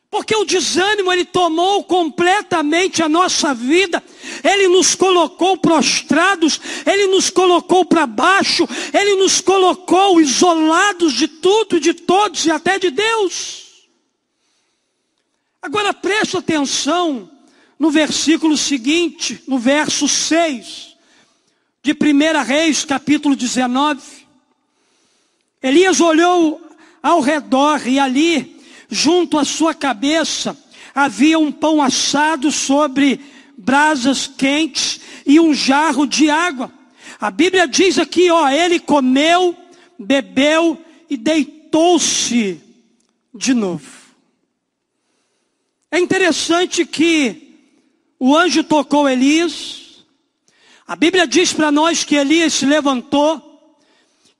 Porque 0.09 0.35
o 0.35 0.45
desânimo 0.45 1.11
ele 1.11 1.25
tomou 1.25 1.83
completamente 1.85 3.01
a 3.01 3.09
nossa 3.09 3.53
vida. 3.53 4.03
Ele 4.43 4.67
nos 4.67 4.93
colocou 4.93 5.57
prostrados, 5.57 6.61
ele 6.85 7.07
nos 7.07 7.31
colocou 7.31 7.83
para 7.83 8.05
baixo, 8.05 8.67
ele 8.93 9.15
nos 9.15 9.41
colocou 9.41 10.21
isolados 10.21 11.13
de 11.13 11.27
tudo, 11.27 11.79
de 11.79 11.95
todos 11.95 12.45
e 12.45 12.51
até 12.51 12.77
de 12.77 12.91
Deus. 12.91 13.63
Agora 15.59 15.93
preste 15.93 16.37
atenção 16.37 17.31
no 17.79 17.89
versículo 17.89 18.55
seguinte, 18.55 19.41
no 19.47 19.57
verso 19.57 20.07
6 20.07 20.92
de 21.83 21.91
1 21.91 22.43
Reis, 22.45 22.85
capítulo 22.85 23.35
19. 23.35 24.01
Elias 25.61 25.99
olhou 25.99 26.61
ao 27.01 27.19
redor 27.19 27.85
e 27.85 27.99
ali, 27.99 28.57
junto 28.89 29.37
à 29.37 29.43
sua 29.43 29.73
cabeça, 29.73 30.57
havia 30.95 31.37
um 31.37 31.51
pão 31.51 31.81
assado 31.81 32.53
sobre 32.53 33.19
brasas 33.57 34.27
quentes 34.27 35.01
e 35.25 35.41
um 35.41 35.53
jarro 35.53 36.07
de 36.07 36.29
água. 36.29 36.71
A 37.19 37.29
Bíblia 37.29 37.67
diz 37.67 37.99
aqui, 37.99 38.31
ó, 38.31 38.47
ele 38.49 38.79
comeu, 38.79 39.53
bebeu 39.99 40.81
e 41.09 41.17
deitou-se 41.17 42.61
de 43.35 43.53
novo. 43.53 43.91
É 45.91 45.99
interessante 45.99 46.85
que 46.85 47.57
o 48.17 48.33
anjo 48.37 48.63
tocou 48.63 49.09
Elias, 49.09 49.82
a 50.85 50.95
Bíblia 50.95 51.25
diz 51.25 51.53
para 51.53 51.71
nós 51.71 52.03
que 52.03 52.15
Elias 52.15 52.53
se 52.53 52.65
levantou, 52.65 53.41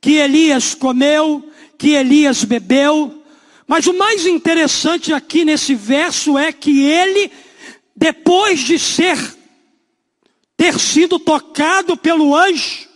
que 0.01 0.15
Elias 0.15 0.75
comeu, 0.75 1.49
que 1.77 1.91
Elias 1.91 2.43
bebeu. 2.43 3.23
Mas 3.65 3.87
o 3.87 3.93
mais 3.93 4.25
interessante 4.25 5.13
aqui 5.13 5.45
nesse 5.45 5.73
verso 5.73 6.37
é 6.37 6.51
que 6.51 6.85
ele, 6.85 7.31
depois 7.95 8.59
de 8.59 8.77
ser, 8.77 9.17
ter 10.57 10.77
sido 10.77 11.17
tocado 11.17 11.95
pelo 11.95 12.35
anjo, 12.35 12.89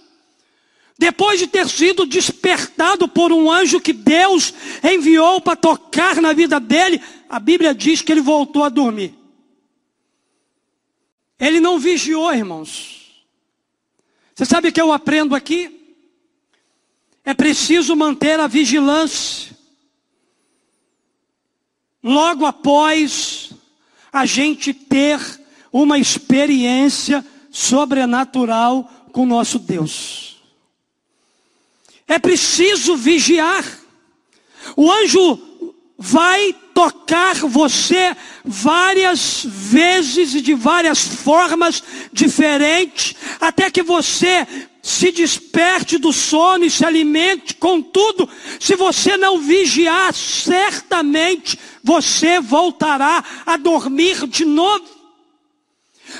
depois 1.00 1.40
de 1.40 1.48
ter 1.48 1.70
sido 1.70 2.06
despertado 2.06 3.08
por 3.08 3.32
um 3.32 3.50
anjo 3.50 3.80
que 3.80 3.94
Deus 3.94 4.54
enviou 4.84 5.40
para 5.40 5.56
tocar 5.56 6.22
na 6.22 6.34
vida 6.34 6.60
dele, 6.60 7.02
a 7.30 7.40
Bíblia 7.40 7.74
diz 7.74 8.02
que 8.02 8.12
ele 8.12 8.20
voltou 8.20 8.64
a 8.64 8.70
dormir. 8.70 9.14
Ele 11.40 11.60
não 11.60 11.80
vigiou, 11.80 12.34
irmãos. 12.34 12.97
Você 14.38 14.46
sabe 14.46 14.68
o 14.68 14.72
que 14.72 14.80
eu 14.80 14.92
aprendo 14.92 15.34
aqui? 15.34 15.96
É 17.26 17.34
preciso 17.34 17.96
manter 17.96 18.40
a 18.40 18.46
vigilância. 18.46 19.58
Logo 22.04 22.46
após 22.46 23.50
a 24.14 24.28
gente 24.28 24.76
ter 24.76 25.20
uma 25.74 25.98
experiência 25.98 27.26
sobrenatural 27.50 28.84
com 29.12 29.26
nosso 29.26 29.58
Deus. 29.58 30.38
É 32.08 32.20
preciso 32.20 32.96
vigiar. 32.96 33.66
O 34.76 34.92
anjo 34.92 35.42
vai 35.98 36.54
tocar 36.76 37.34
você 37.38 38.16
várias 38.46 39.44
vezes 39.44 40.36
e 40.36 40.42
de 40.42 40.54
várias 40.54 41.00
formas 41.04 41.82
diferentes, 42.14 43.16
até 43.40 43.70
que 43.70 43.84
você 43.84 44.48
se 44.82 45.12
desperte 45.12 45.98
do 45.98 46.14
sono 46.14 46.64
e 46.66 46.72
se 46.72 46.86
alimente. 46.86 47.56
Contudo, 47.56 48.28
se 48.60 48.76
você 48.76 49.18
não 49.18 49.40
vigiar, 49.40 50.14
certamente 50.14 51.60
você 51.84 52.40
voltará 52.40 53.24
a 53.46 53.58
dormir 53.58 54.26
de 54.28 54.46
novo. 54.46 54.97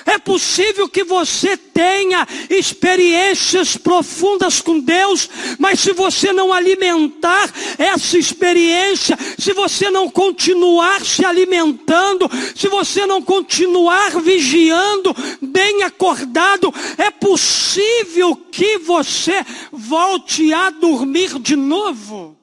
É 0.08 0.18
possível 0.18 0.88
que 0.88 1.04
você 1.04 1.58
tenha 1.58 2.26
experiências 2.50 3.76
profundas 3.76 4.62
com 4.62 4.80
Deus, 4.80 5.30
mas 5.60 5.82
se 5.82 5.92
você 5.92 6.32
não 6.32 6.54
alimentar 6.54 7.54
essa 7.78 8.18
experiência, 8.18 9.20
se 9.38 9.52
você 9.52 9.90
não 9.92 10.10
continuar 10.10 11.04
se 11.04 11.26
alimentando, 11.26 12.32
se 12.56 12.70
você 12.70 13.06
não 13.06 13.22
continuar 13.22 14.22
vigiando, 14.22 15.14
bem 15.42 15.84
acordado, 15.84 16.74
é 16.98 17.12
possível 17.12 18.34
que 18.50 18.78
você 18.78 19.46
volte 19.74 20.54
a 20.54 20.70
dormir 20.70 21.38
de 21.38 21.58
novo. 21.58 22.38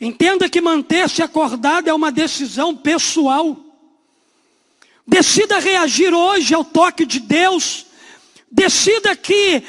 Entenda 0.00 0.48
que 0.48 0.60
manter-se 0.60 1.22
acordado 1.22 1.86
é 1.86 1.94
uma 1.94 2.10
decisão 2.10 2.74
pessoal. 2.74 3.69
Decida 5.10 5.58
reagir 5.58 6.14
hoje 6.14 6.54
ao 6.54 6.64
toque 6.64 7.04
de 7.04 7.18
Deus. 7.18 7.84
Decida 8.48 9.16
que 9.16 9.60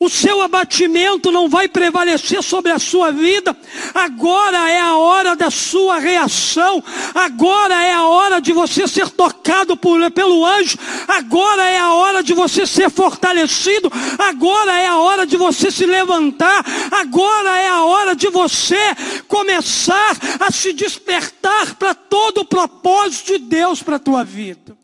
o 0.00 0.08
seu 0.08 0.40
abatimento 0.40 1.32
não 1.32 1.48
vai 1.48 1.66
prevalecer 1.66 2.40
sobre 2.40 2.70
a 2.70 2.78
sua 2.78 3.10
vida. 3.10 3.56
Agora 3.92 4.70
é 4.70 4.78
a 4.78 4.96
hora 4.96 5.34
da 5.34 5.50
sua 5.50 5.98
reação. 5.98 6.82
Agora 7.12 7.82
é 7.82 7.92
a 7.92 8.06
hora 8.06 8.40
de 8.40 8.52
você 8.52 8.86
ser 8.86 9.10
tocado 9.10 9.76
por, 9.76 10.08
pelo 10.12 10.46
anjo. 10.46 10.78
Agora 11.08 11.64
é 11.64 11.78
a 11.78 11.94
hora 11.94 12.22
de 12.22 12.32
você 12.32 12.64
ser 12.64 12.90
fortalecido. 12.90 13.90
Agora 14.16 14.78
é 14.78 14.86
a 14.86 14.98
hora 14.98 15.26
de 15.26 15.36
você 15.36 15.68
se 15.68 15.84
levantar. 15.84 16.64
Agora 16.92 17.58
é 17.58 17.68
a 17.68 17.82
hora 17.82 18.14
de 18.14 18.28
você 18.28 18.94
começar 19.26 20.16
a 20.38 20.52
se 20.52 20.72
despertar 20.72 21.74
para 21.74 21.92
todo 21.92 22.42
o 22.42 22.44
propósito 22.44 23.32
de 23.32 23.38
Deus 23.38 23.82
para 23.82 23.96
a 23.96 24.00
tua 24.00 24.22
vida. 24.22 24.77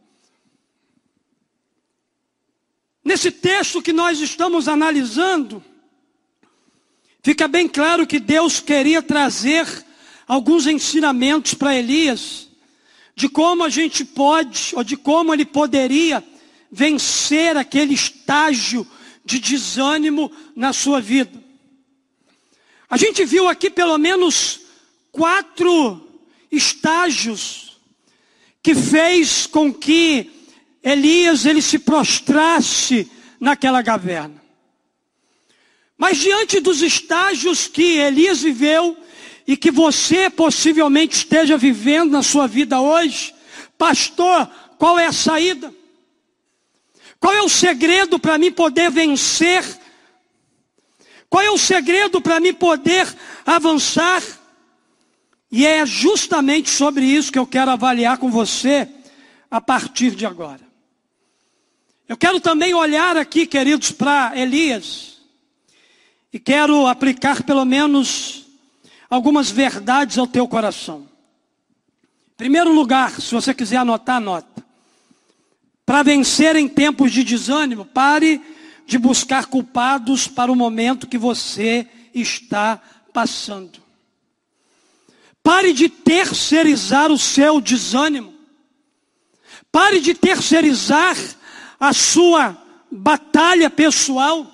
Nesse 3.05 3.31
texto 3.31 3.83
que 3.83 3.93
nós 3.93 4.21
estamos 4.21 4.67
analisando, 4.67 5.63
fica 7.23 7.47
bem 7.47 7.69
claro 7.69 8.07
que 8.07 8.19
Deus 8.19 8.61
queria 8.61 9.03
trazer 9.03 9.67
alguns 10.27 10.67
ensinamentos 10.67 11.53
para 11.53 11.77
Elias, 11.77 12.49
de 13.15 13.29
como 13.29 13.63
a 13.63 13.69
gente 13.69 14.05
pode, 14.05 14.75
ou 14.75 14.83
de 14.83 14.97
como 14.97 15.35
ele 15.35 15.45
poderia 15.45 16.25
vencer 16.73 17.57
aquele 17.57 17.93
estágio 17.93 18.87
de 19.23 19.39
desânimo 19.39 20.33
na 20.57 20.73
sua 20.73 21.01
vida. 21.01 21.43
A 22.89 22.97
gente 22.97 23.25
viu 23.25 23.49
aqui 23.49 23.69
pelo 23.69 23.99
menos 23.99 24.61
quatro 25.13 26.09
estágios 26.51 27.79
que 28.63 28.75
fez 28.75 29.47
com 29.47 29.73
que 29.73 30.34
Elias 30.85 31.47
ele 31.47 31.63
se 31.63 31.79
prostrasse 31.79 33.11
naquela 33.41 33.83
caverna. 33.83 34.43
Mas 35.97 36.19
diante 36.19 36.61
dos 36.61 36.83
estágios 36.83 37.67
que 37.67 37.97
Elias 37.97 38.43
viveu 38.43 38.95
e 39.47 39.57
que 39.57 39.71
você 39.71 40.29
possivelmente 40.29 41.17
esteja 41.17 41.57
vivendo 41.57 42.11
na 42.11 42.23
sua 42.23 42.47
vida 42.47 42.81
hoje, 42.81 43.35
pastor, 43.79 44.47
qual 44.79 44.99
é 44.99 45.07
a 45.07 45.13
saída? 45.13 45.73
Qual 47.19 47.33
é 47.33 47.43
o 47.43 47.49
segredo 47.49 48.19
para 48.19 48.37
mim 48.37 48.53
poder 48.53 48.91
vencer? 48.91 49.65
Qual 51.31 51.43
é 51.43 51.51
o 51.51 51.57
segredo 51.57 52.21
para 52.21 52.39
mim 52.41 52.53
poder 52.53 53.07
avançar? 53.47 54.23
E 55.51 55.65
é 55.65 55.87
justamente 55.87 56.69
sobre 56.69 57.07
isso 57.07 57.33
que 57.33 57.39
eu 57.39 57.47
quero 57.47 57.71
avaliar 57.71 58.19
com 58.19 58.31
você 58.31 58.87
a 59.51 59.61
partir 59.61 60.11
de 60.11 60.27
agora. 60.27 60.74
Eu 62.07 62.19
quero 62.19 62.39
também 62.39 62.75
olhar 62.75 63.17
aqui, 63.17 63.47
queridos, 63.47 63.91
para 63.91 64.39
Elias. 64.39 65.19
E 66.33 66.39
quero 66.39 66.87
aplicar 66.87 67.43
pelo 67.43 67.65
menos 67.65 68.45
algumas 69.09 69.51
verdades 69.51 70.19
ao 70.19 70.27
teu 70.27 70.47
coração. 70.47 71.09
Em 72.35 72.37
primeiro 72.37 72.73
lugar, 72.73 73.21
se 73.21 73.35
você 73.35 73.55
quiser 73.55 73.79
anotar, 73.79 74.17
anota. 74.17 74.65
Para 75.87 76.03
vencer 76.03 76.57
em 76.57 76.69
tempos 76.69 77.11
de 77.11 77.25
desânimo, 77.25 77.87
pare 77.87 78.43
de 78.87 78.99
buscar 78.99 79.47
culpados 79.47 80.27
para 80.27 80.53
o 80.53 80.57
momento 80.57 81.07
que 81.07 81.17
você 81.17 81.89
está 82.13 82.83
passando. 83.15 83.83
Pare 85.43 85.73
de 85.73 85.89
terceirizar 85.89 87.11
o 87.11 87.19
seu 87.19 87.61
desânimo. 87.63 88.35
Pare 89.73 90.01
de 90.01 90.15
terceirizar 90.15 91.17
a 91.85 91.93
sua 91.93 92.57
batalha 92.91 93.69
pessoal. 93.69 94.51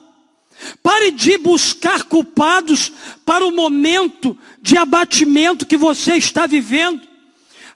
Pare 0.82 1.12
de 1.12 1.38
buscar 1.38 2.02
culpados 2.02 2.92
para 3.24 3.46
o 3.46 3.54
momento 3.54 4.36
de 4.60 4.76
abatimento 4.76 5.64
que 5.64 5.76
você 5.76 6.16
está 6.16 6.44
vivendo. 6.44 7.00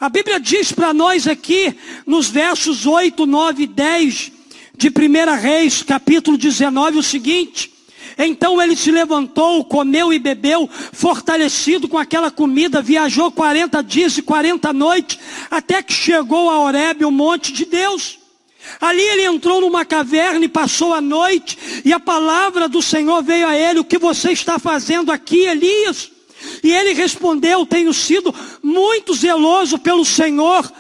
A 0.01 0.09
Bíblia 0.09 0.41
diz 0.41 0.73
para 0.73 0.93
nós 0.93 1.29
aqui, 1.29 1.73
nos 2.05 2.29
versos 2.29 2.85
8, 2.85 3.25
9 3.25 3.63
e 3.63 3.67
10 3.69 4.33
de 4.77 4.89
1 4.89 5.41
Reis, 5.41 5.85
capítulo 5.85 6.37
19, 6.37 6.99
o 6.99 7.03
seguinte: 7.03 7.73
então 8.19 8.61
ele 8.61 8.75
se 8.75 8.91
levantou, 8.91 9.65
comeu 9.65 10.13
e 10.13 10.19
bebeu, 10.19 10.69
fortalecido 10.93 11.89
com 11.89 11.97
aquela 11.97 12.31
comida, 12.31 12.83
viajou 12.83 13.31
40 13.31 13.83
dias 13.85 14.19
e 14.19 14.23
40 14.23 14.73
noites, 14.73 15.19
até 15.49 15.81
que 15.81 15.93
chegou 15.93 16.51
a 16.51 16.59
Horebe, 16.59 17.05
o 17.05 17.11
monte 17.13 17.53
de 17.53 17.65
Deus. 17.65 18.24
Ali 18.81 19.03
ele 19.03 19.23
entrou 19.23 19.61
numa 19.61 19.85
caverna 19.85 20.45
e 20.45 20.49
passou 20.49 20.95
a 20.95 21.01
noite, 21.01 21.83
e 21.85 21.93
a 21.93 22.01
palavra 22.01 22.69
do 22.69 22.83
Senhor 22.83 23.23
veio 23.23 23.47
a 23.47 23.57
ele: 23.57 23.81
O 23.81 23.85
que 23.85 23.99
você 23.99 24.33
está 24.33 24.59
fazendo 24.59 25.13
aqui, 25.13 25.41
Elias? 25.47 26.11
E 26.63 26.73
ele 26.73 26.93
respondeu: 26.93 27.67
Tenho 27.67 27.93
sido 27.93 28.35
muito 28.63 29.15
zeloso 29.15 29.79
pelo 29.79 30.05
Senhor, 30.05 30.71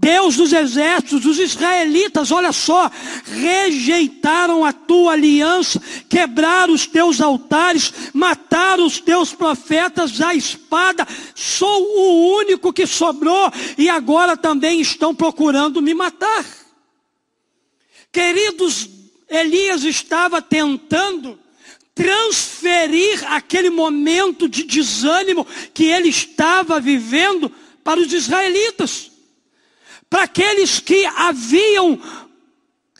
Deus 0.00 0.36
dos 0.36 0.52
exércitos, 0.52 1.26
os 1.26 1.38
israelitas, 1.38 2.30
olha 2.30 2.52
só, 2.52 2.90
rejeitaram 3.26 4.64
a 4.64 4.72
tua 4.72 5.12
aliança, 5.12 5.82
quebraram 6.08 6.72
os 6.72 6.86
teus 6.86 7.20
altares, 7.20 7.92
mataram 8.14 8.86
os 8.86 8.98
teus 8.98 9.34
profetas 9.34 10.20
à 10.20 10.34
espada. 10.34 11.06
Sou 11.34 11.82
o 11.82 12.36
único 12.36 12.72
que 12.72 12.86
sobrou 12.86 13.52
e 13.76 13.90
agora 13.90 14.36
também 14.36 14.80
estão 14.80 15.14
procurando 15.14 15.82
me 15.82 15.92
matar. 15.92 16.59
Queridos, 18.12 18.88
Elias 19.28 19.84
estava 19.84 20.42
tentando 20.42 21.38
transferir 21.94 23.22
aquele 23.32 23.70
momento 23.70 24.48
de 24.48 24.64
desânimo 24.64 25.46
que 25.74 25.84
ele 25.84 26.08
estava 26.08 26.80
vivendo 26.80 27.52
para 27.84 28.00
os 28.00 28.12
israelitas, 28.12 29.10
para 30.08 30.22
aqueles 30.22 30.80
que 30.80 31.04
haviam 31.04 32.00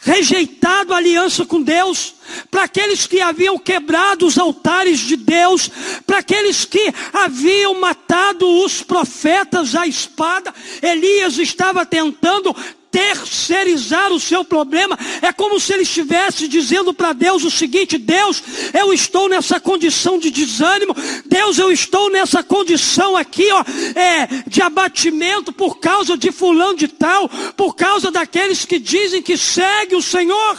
rejeitado 0.02 0.94
a 0.94 0.96
aliança 0.96 1.44
com 1.44 1.60
Deus, 1.60 2.14
para 2.50 2.64
aqueles 2.64 3.06
que 3.06 3.20
haviam 3.20 3.58
quebrado 3.58 4.26
os 4.26 4.38
altares 4.38 4.98
de 5.00 5.16
Deus, 5.16 5.70
para 6.06 6.18
aqueles 6.18 6.64
que 6.64 6.92
haviam 7.12 7.78
matado 7.78 8.46
os 8.64 8.82
profetas 8.82 9.74
à 9.74 9.86
espada, 9.86 10.54
Elias 10.80 11.36
estava 11.38 11.84
tentando 11.84 12.54
terceirizar 12.90 14.12
o 14.12 14.20
seu 14.20 14.44
problema. 14.44 14.98
É 15.22 15.32
como 15.32 15.60
se 15.60 15.72
ele 15.72 15.82
estivesse 15.82 16.48
dizendo 16.48 16.92
para 16.92 17.12
Deus 17.12 17.44
o 17.44 17.50
seguinte: 17.50 17.96
Deus, 17.96 18.42
eu 18.74 18.92
estou 18.92 19.28
nessa 19.28 19.60
condição 19.60 20.18
de 20.18 20.30
desânimo. 20.30 20.94
Deus, 21.26 21.58
eu 21.58 21.70
estou 21.70 22.10
nessa 22.10 22.42
condição 22.42 23.16
aqui, 23.16 23.50
ó, 23.52 23.64
é, 23.98 24.26
de 24.46 24.60
abatimento 24.60 25.52
por 25.52 25.78
causa 25.78 26.16
de 26.16 26.32
fulano 26.32 26.76
de 26.76 26.88
tal, 26.88 27.28
por 27.56 27.74
causa 27.74 28.10
daqueles 28.10 28.64
que 28.64 28.78
dizem 28.78 29.22
que 29.22 29.36
segue 29.36 29.94
o 29.94 30.02
Senhor. 30.02 30.58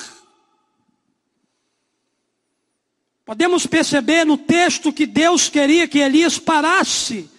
Podemos 3.26 3.66
perceber 3.66 4.26
no 4.26 4.38
texto 4.38 4.92
que 4.92 5.06
Deus 5.06 5.48
queria 5.48 5.88
que 5.88 6.00
Elias 6.00 6.38
parasse 6.38 7.30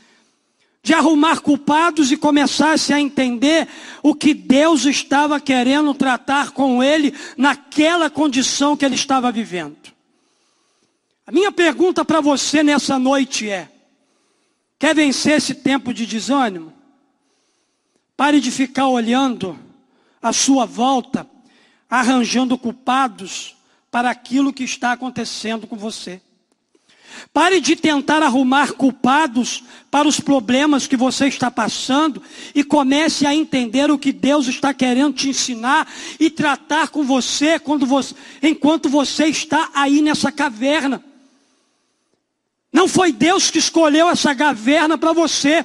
de 0.83 0.93
arrumar 0.93 1.41
culpados 1.41 2.11
e 2.11 2.17
começasse 2.17 2.93
a 2.93 3.01
entender 3.01 3.69
o 4.03 4.15
que 4.15 4.35
Deus 4.35 4.85
estava 4.85 5.39
querendo 5.39 5.95
tratar 5.95 6.51
com 6.51 6.83
ele 6.83 7.15
naquela 7.37 8.11
condição 8.11 8.77
que 8.77 8.85
ele 8.85 8.97
estava 8.97 9.31
vivendo. 9.31 9.77
A 11.25 11.31
minha 11.31 11.53
pergunta 11.53 12.05
para 12.05 12.21
você 12.21 12.65
nessa 12.65 12.99
noite 12.99 13.49
é: 13.49 13.71
quer 14.77 14.93
vencer 14.93 15.37
esse 15.37 15.55
tempo 15.55 15.95
de 15.95 16.05
desânimo? 16.05 16.73
Pare 18.17 18.41
de 18.41 18.51
ficar 18.51 18.89
olhando 18.89 19.57
à 20.21 20.33
sua 20.33 20.67
volta, 20.67 21.29
arranjando 21.89 22.59
culpados 22.59 23.57
para 23.89 24.11
aquilo 24.11 24.53
que 24.53 24.65
está 24.65 24.93
acontecendo 24.93 25.67
com 25.67 25.77
você. 25.77 26.21
Pare 27.33 27.61
de 27.61 27.77
tentar 27.77 28.23
arrumar 28.23 28.73
culpados 28.73 29.63
para 29.91 30.09
os 30.09 30.19
problemas 30.19 30.87
que 30.87 30.97
você 30.97 31.27
está 31.27 31.51
passando 31.51 32.23
e 32.55 32.65
comece 32.65 33.27
a 33.27 33.35
entender 33.35 33.91
o 33.91 33.99
que 33.99 34.13
Deus 34.13 34.47
está 34.49 34.73
querendo 34.73 35.15
te 35.15 35.29
ensinar 35.29 35.87
e 36.19 36.31
tratar 36.31 36.89
com 36.89 37.05
você, 37.05 37.59
quando 37.59 37.85
você 37.85 38.15
enquanto 38.43 38.89
você 38.89 39.27
está 39.27 39.71
aí 39.75 40.01
nessa 40.01 40.33
caverna. 40.33 41.05
Não 42.73 42.89
foi 42.89 43.13
Deus 43.13 43.51
que 43.51 43.59
escolheu 43.59 44.09
essa 44.09 44.35
caverna 44.35 44.97
para 44.97 45.13
você, 45.13 45.65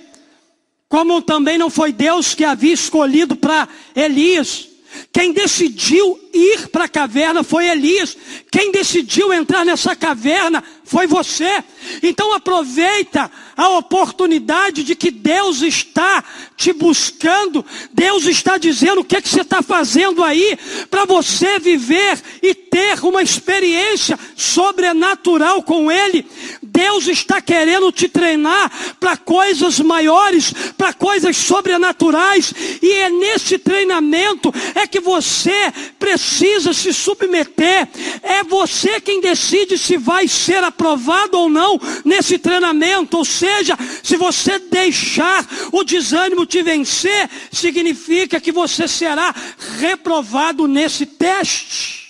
como 0.90 1.22
também 1.22 1.58
não 1.58 1.70
foi 1.70 1.94
Deus 1.94 2.34
que 2.34 2.44
havia 2.44 2.74
escolhido 2.74 3.36
para 3.36 3.68
Elias. 3.96 4.68
Quem 5.12 5.32
decidiu 5.32 6.20
ir 6.34 6.68
para 6.68 6.86
a 6.86 6.90
caverna 6.90 7.44
foi 7.44 7.68
Elias. 7.68 8.16
Quem 8.52 8.72
decidiu 8.72 9.34
entrar 9.34 9.66
nessa 9.66 9.96
caverna 9.96 10.64
foi 10.84 11.08
você. 11.08 11.64
Então 12.02 12.34
aproveita 12.34 13.30
a 13.56 13.70
oportunidade 13.78 14.84
de 14.84 14.96
que 14.96 15.12
Deus 15.12 15.62
está 15.62 16.24
te 16.56 16.72
buscando. 16.72 17.66
Deus 17.92 18.26
está 18.26 18.58
dizendo 18.58 19.02
o 19.02 19.04
que, 19.04 19.18
é 19.18 19.22
que 19.22 19.30
você 19.30 19.42
está 19.42 19.62
fazendo 19.62 20.24
aí 20.24 20.58
para 20.90 21.06
você 21.06 21.60
viver 21.60 22.22
e 22.42 22.54
ter 22.54 23.04
uma 23.04 23.22
experiência 23.22 24.18
sobrenatural 24.36 25.64
com 25.64 25.92
Ele. 25.92 26.26
Deus 26.72 27.08
está 27.08 27.42
querendo 27.42 27.92
te 27.92 28.10
treinar 28.10 28.72
para 29.00 29.16
coisas 29.16 29.80
maiores, 29.80 30.54
para 30.78 30.94
coisas 30.94 31.38
sobrenaturais. 31.38 32.54
E 32.82 32.92
é 32.92 33.10
nesse 33.10 33.58
treinamento 33.58 34.54
é 34.76 34.86
que 34.86 35.00
você 35.00 35.72
precisa 35.98 36.74
se 36.74 36.94
submeter. 36.94 37.88
É 38.22 38.44
você 38.44 39.00
quem 39.00 39.22
decide 39.22 39.78
se 39.78 39.98
vai 39.98 40.28
ser 40.28 40.64
aprovado 40.64 41.38
ou 41.40 41.50
não 41.50 41.80
nesse 42.04 42.38
treinamento. 42.38 43.18
Ou 43.18 43.26
seja, 43.26 43.78
se 44.04 44.18
você 44.18 44.60
deixar 44.60 45.48
o 45.72 45.84
desânimo 45.84 46.46
te 46.46 46.62
vencer, 46.62 47.30
significa 47.52 48.40
que 48.42 48.52
você 48.52 48.88
será 48.88 49.34
reprovado 49.80 50.68
nesse 50.68 51.06
teste. 51.06 52.08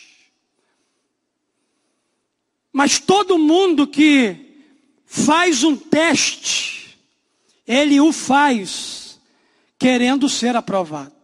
Mas 2.73 2.99
todo 2.99 3.37
mundo 3.39 3.87
que 3.87 4.46
faz 5.07 5.63
um 5.63 5.75
teste, 5.75 6.99
ele 7.65 7.99
o 8.01 8.11
faz 8.11 9.19
querendo 9.79 10.27
ser 10.27 10.55
aprovado. 10.55 11.15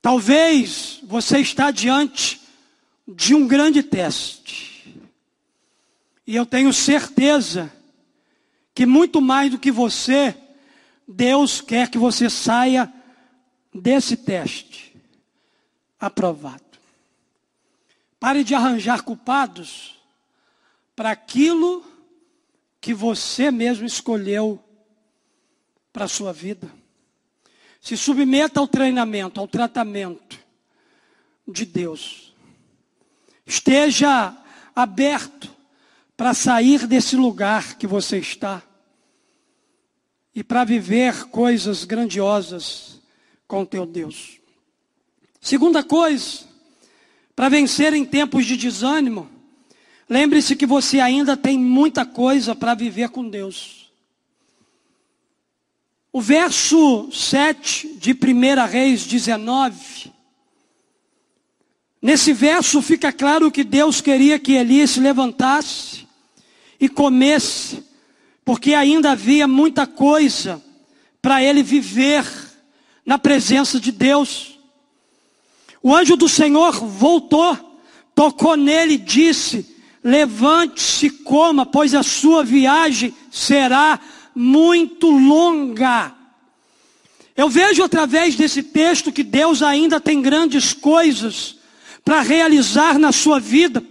Talvez 0.00 1.00
você 1.02 1.40
está 1.40 1.72
diante 1.72 2.40
de 3.06 3.34
um 3.34 3.48
grande 3.48 3.82
teste. 3.82 4.96
E 6.24 6.36
eu 6.36 6.46
tenho 6.46 6.72
certeza 6.72 7.72
que 8.72 8.86
muito 8.86 9.20
mais 9.20 9.50
do 9.50 9.58
que 9.58 9.72
você, 9.72 10.36
Deus 11.06 11.60
quer 11.60 11.90
que 11.90 11.98
você 11.98 12.30
saia 12.30 12.92
desse 13.74 14.16
teste 14.16 14.94
aprovado. 15.98 16.62
Pare 18.20 18.44
de 18.44 18.54
arranjar 18.54 19.02
culpados 19.02 19.97
para 20.98 21.12
aquilo 21.12 21.84
que 22.80 22.92
você 22.92 23.52
mesmo 23.52 23.86
escolheu 23.86 24.58
para 25.92 26.06
a 26.06 26.08
sua 26.08 26.32
vida. 26.32 26.68
Se 27.80 27.96
submeta 27.96 28.58
ao 28.58 28.66
treinamento, 28.66 29.38
ao 29.38 29.46
tratamento 29.46 30.36
de 31.46 31.64
Deus. 31.64 32.34
Esteja 33.46 34.36
aberto 34.74 35.48
para 36.16 36.34
sair 36.34 36.84
desse 36.84 37.14
lugar 37.14 37.78
que 37.78 37.86
você 37.86 38.18
está 38.18 38.60
e 40.34 40.42
para 40.42 40.64
viver 40.64 41.26
coisas 41.26 41.84
grandiosas 41.84 43.00
com 43.46 43.64
teu 43.64 43.86
Deus. 43.86 44.40
Segunda 45.40 45.84
coisa, 45.84 46.40
para 47.36 47.48
vencer 47.48 47.94
em 47.94 48.04
tempos 48.04 48.44
de 48.44 48.56
desânimo, 48.56 49.37
lembre-se 50.08 50.56
que 50.56 50.66
você 50.66 51.00
ainda 51.00 51.36
tem 51.36 51.58
muita 51.58 52.06
coisa 52.06 52.54
para 52.54 52.74
viver 52.74 53.10
com 53.10 53.28
Deus. 53.28 53.90
O 56.12 56.20
verso 56.20 57.10
7 57.12 57.96
de 57.98 58.12
1 58.12 58.66
Reis 58.66 59.04
19, 59.04 60.12
nesse 62.00 62.32
verso 62.32 62.80
fica 62.80 63.12
claro 63.12 63.50
que 63.50 63.62
Deus 63.62 64.00
queria 64.00 64.38
que 64.38 64.54
Elias 64.54 64.90
se 64.90 65.00
levantasse 65.00 66.08
e 66.80 66.88
comesse 66.88 67.84
porque 68.44 68.72
ainda 68.72 69.10
havia 69.10 69.46
muita 69.46 69.86
coisa 69.86 70.62
para 71.20 71.42
ele 71.42 71.62
viver 71.62 72.24
na 73.04 73.18
presença 73.18 73.78
de 73.78 73.92
Deus. 73.92 74.58
O 75.82 75.94
anjo 75.94 76.16
do 76.16 76.28
Senhor 76.28 76.72
voltou, 76.72 77.56
tocou 78.14 78.56
nele 78.56 78.94
e 78.94 78.98
disse: 78.98 79.76
Levante-se, 80.02 81.10
coma, 81.10 81.66
pois 81.66 81.94
a 81.94 82.02
sua 82.02 82.44
viagem 82.44 83.14
será 83.30 83.98
muito 84.34 85.10
longa. 85.10 86.12
Eu 87.36 87.48
vejo 87.48 87.82
através 87.82 88.34
desse 88.34 88.62
texto 88.62 89.12
que 89.12 89.22
Deus 89.22 89.62
ainda 89.62 90.00
tem 90.00 90.20
grandes 90.20 90.72
coisas 90.72 91.56
para 92.04 92.20
realizar 92.20 92.98
na 92.98 93.12
sua 93.12 93.38
vida. 93.38 93.82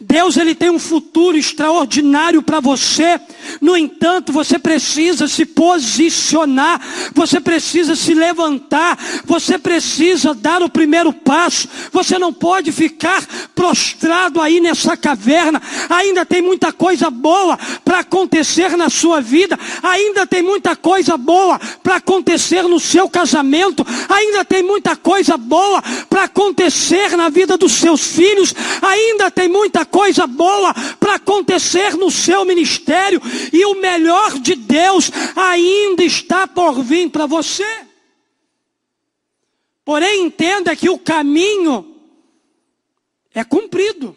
Deus 0.00 0.36
ele 0.36 0.54
tem 0.54 0.70
um 0.70 0.78
futuro 0.78 1.36
extraordinário 1.36 2.42
para 2.42 2.60
você. 2.60 3.20
No 3.60 3.76
entanto, 3.76 4.32
você 4.32 4.58
precisa 4.58 5.26
se 5.26 5.44
posicionar, 5.44 6.80
você 7.12 7.40
precisa 7.40 7.96
se 7.96 8.14
levantar, 8.14 8.98
você 9.24 9.58
precisa 9.58 10.34
dar 10.34 10.62
o 10.62 10.68
primeiro 10.68 11.12
passo. 11.12 11.68
Você 11.92 12.18
não 12.18 12.32
pode 12.32 12.72
ficar 12.72 13.26
prostrado 13.54 14.40
aí 14.40 14.60
nessa 14.60 14.96
caverna. 14.96 15.62
Ainda 15.88 16.26
tem 16.26 16.42
muita 16.42 16.72
coisa 16.72 17.10
boa 17.10 17.58
para 17.84 18.00
acontecer 18.00 18.76
na 18.76 18.90
sua 18.90 19.20
vida. 19.20 19.58
Ainda 19.82 20.26
tem 20.26 20.42
muita 20.42 20.74
coisa 20.74 21.16
boa 21.16 21.58
para 21.82 21.96
acontecer 21.96 22.62
no 22.62 22.80
seu 22.80 23.08
casamento. 23.08 23.86
Ainda 24.08 24.44
tem 24.44 24.62
muita 24.62 24.96
coisa 24.96 25.36
boa 25.36 25.82
para 26.10 26.24
acontecer 26.24 27.16
na 27.16 27.28
vida 27.28 27.56
dos 27.56 27.72
seus 27.72 28.04
filhos. 28.04 28.54
Ainda 28.82 29.30
tem 29.30 29.48
muita 29.48 29.84
coisa 29.84 30.26
boa 30.26 30.74
para 30.98 31.14
acontecer 31.14 31.96
no 31.96 32.10
seu 32.10 32.44
ministério 32.44 33.20
e 33.52 33.64
o 33.64 33.80
melhor 33.80 34.38
de 34.38 34.54
Deus 34.54 35.10
ainda 35.36 36.02
está 36.02 36.46
por 36.46 36.82
vir 36.82 37.08
para 37.10 37.26
você. 37.26 37.66
Porém, 39.84 40.24
entenda 40.24 40.74
que 40.74 40.88
o 40.88 40.98
caminho 40.98 41.93
é 43.34 43.42
cumprido. 43.42 44.16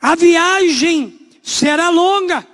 A 0.00 0.14
viagem 0.14 1.18
será 1.42 1.90
longa. 1.90 2.46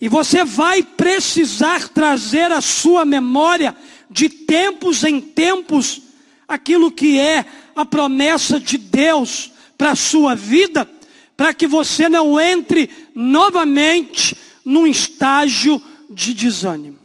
E 0.00 0.08
você 0.08 0.44
vai 0.44 0.82
precisar 0.82 1.88
trazer 1.88 2.52
à 2.52 2.60
sua 2.60 3.04
memória, 3.04 3.74
de 4.10 4.28
tempos 4.28 5.02
em 5.02 5.20
tempos, 5.20 6.02
aquilo 6.46 6.92
que 6.92 7.18
é 7.18 7.44
a 7.74 7.84
promessa 7.84 8.60
de 8.60 8.78
Deus 8.78 9.50
para 9.76 9.90
a 9.90 9.96
sua 9.96 10.34
vida, 10.34 10.88
para 11.36 11.52
que 11.52 11.66
você 11.66 12.08
não 12.08 12.38
entre 12.40 12.88
novamente 13.14 14.36
num 14.64 14.86
estágio 14.86 15.82
de 16.08 16.32
desânimo. 16.32 16.98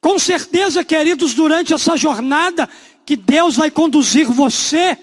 Com 0.00 0.18
certeza, 0.18 0.84
queridos, 0.84 1.34
durante 1.34 1.74
essa 1.74 1.96
jornada 1.96 2.68
que 3.08 3.16
Deus 3.16 3.56
vai 3.56 3.70
conduzir 3.70 4.26
você, 4.26 4.98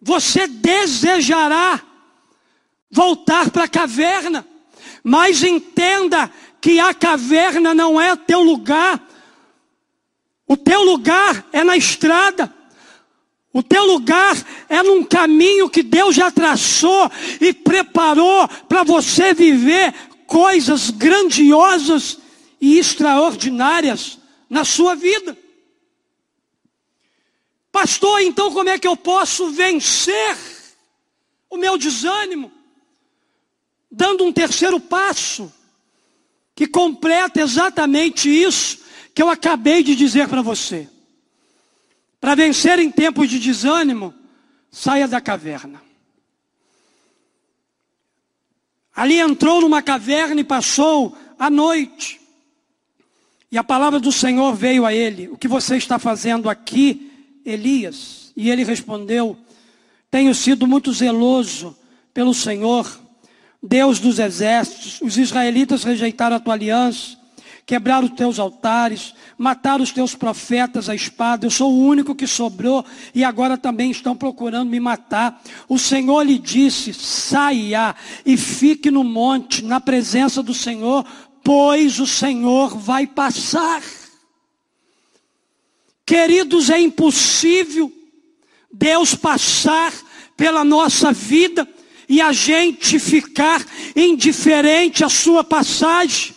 você 0.00 0.46
desejará 0.46 1.82
voltar 2.88 3.50
para 3.50 3.64
a 3.64 3.68
caverna, 3.68 4.46
mas 5.02 5.42
entenda 5.42 6.30
que 6.60 6.78
a 6.78 6.94
caverna 6.94 7.74
não 7.74 8.00
é 8.00 8.14
teu 8.14 8.44
lugar, 8.44 9.04
o 10.46 10.56
teu 10.56 10.84
lugar 10.84 11.48
é 11.52 11.64
na 11.64 11.76
estrada. 11.76 12.54
O 13.52 13.60
teu 13.60 13.84
lugar 13.84 14.36
é 14.68 14.84
num 14.84 15.02
caminho 15.02 15.68
que 15.68 15.82
Deus 15.82 16.14
já 16.14 16.30
traçou 16.30 17.10
e 17.40 17.52
preparou 17.52 18.46
para 18.68 18.84
você 18.84 19.34
viver 19.34 19.92
coisas 20.28 20.90
grandiosas 20.90 22.18
e 22.60 22.78
extraordinárias 22.78 24.16
na 24.48 24.64
sua 24.64 24.94
vida. 24.94 25.41
Pastor, 27.72 28.20
então 28.20 28.52
como 28.52 28.68
é 28.68 28.78
que 28.78 28.86
eu 28.86 28.96
posso 28.96 29.50
vencer 29.50 30.36
o 31.48 31.56
meu 31.56 31.78
desânimo? 31.78 32.52
Dando 33.90 34.24
um 34.24 34.32
terceiro 34.32 34.78
passo, 34.78 35.50
que 36.54 36.66
completa 36.66 37.40
exatamente 37.40 38.28
isso 38.28 38.80
que 39.14 39.22
eu 39.22 39.30
acabei 39.30 39.82
de 39.82 39.96
dizer 39.96 40.28
para 40.28 40.42
você. 40.42 40.86
Para 42.20 42.34
vencer 42.34 42.78
em 42.78 42.90
tempos 42.90 43.28
de 43.28 43.38
desânimo, 43.38 44.14
saia 44.70 45.08
da 45.08 45.20
caverna. 45.20 45.82
Ali 48.94 49.18
entrou 49.18 49.62
numa 49.62 49.82
caverna 49.82 50.42
e 50.42 50.44
passou 50.44 51.16
a 51.38 51.48
noite. 51.48 52.20
E 53.50 53.56
a 53.56 53.64
palavra 53.64 53.98
do 53.98 54.12
Senhor 54.12 54.54
veio 54.54 54.84
a 54.84 54.94
ele: 54.94 55.28
O 55.28 55.38
que 55.38 55.48
você 55.48 55.76
está 55.76 55.98
fazendo 55.98 56.48
aqui, 56.48 57.11
Elias? 57.44 58.32
E 58.36 58.50
ele 58.50 58.64
respondeu: 58.64 59.36
Tenho 60.10 60.34
sido 60.34 60.66
muito 60.66 60.92
zeloso 60.92 61.76
pelo 62.12 62.34
Senhor, 62.34 62.90
Deus 63.62 63.98
dos 63.98 64.18
exércitos. 64.18 65.00
Os 65.00 65.16
israelitas 65.16 65.84
rejeitaram 65.84 66.36
a 66.36 66.40
tua 66.40 66.54
aliança 66.54 67.22
quebrar 67.64 68.02
os 68.02 68.10
teus 68.10 68.38
altares, 68.38 69.14
matar 69.38 69.80
os 69.80 69.90
teus 69.90 70.14
profetas 70.14 70.88
à 70.88 70.94
espada. 70.94 71.46
Eu 71.46 71.50
sou 71.50 71.72
o 71.72 71.86
único 71.86 72.14
que 72.14 72.26
sobrou 72.26 72.84
e 73.14 73.24
agora 73.24 73.56
também 73.56 73.90
estão 73.90 74.16
procurando 74.16 74.70
me 74.70 74.80
matar. 74.80 75.40
O 75.68 75.78
Senhor 75.78 76.22
lhe 76.22 76.38
disse: 76.38 76.92
saia 76.92 77.94
e 78.24 78.36
fique 78.36 78.90
no 78.90 79.04
monte, 79.04 79.64
na 79.64 79.80
presença 79.80 80.42
do 80.42 80.54
Senhor, 80.54 81.04
pois 81.42 81.98
o 81.98 82.06
Senhor 82.06 82.76
vai 82.76 83.06
passar. 83.06 83.82
Queridos, 86.04 86.70
é 86.70 86.80
impossível 86.80 87.92
Deus 88.72 89.14
passar 89.14 89.92
pela 90.36 90.64
nossa 90.64 91.12
vida 91.12 91.68
e 92.08 92.20
a 92.20 92.32
gente 92.32 92.98
ficar 92.98 93.64
indiferente 93.94 95.04
à 95.04 95.08
sua 95.08 95.44
passagem. 95.44 96.34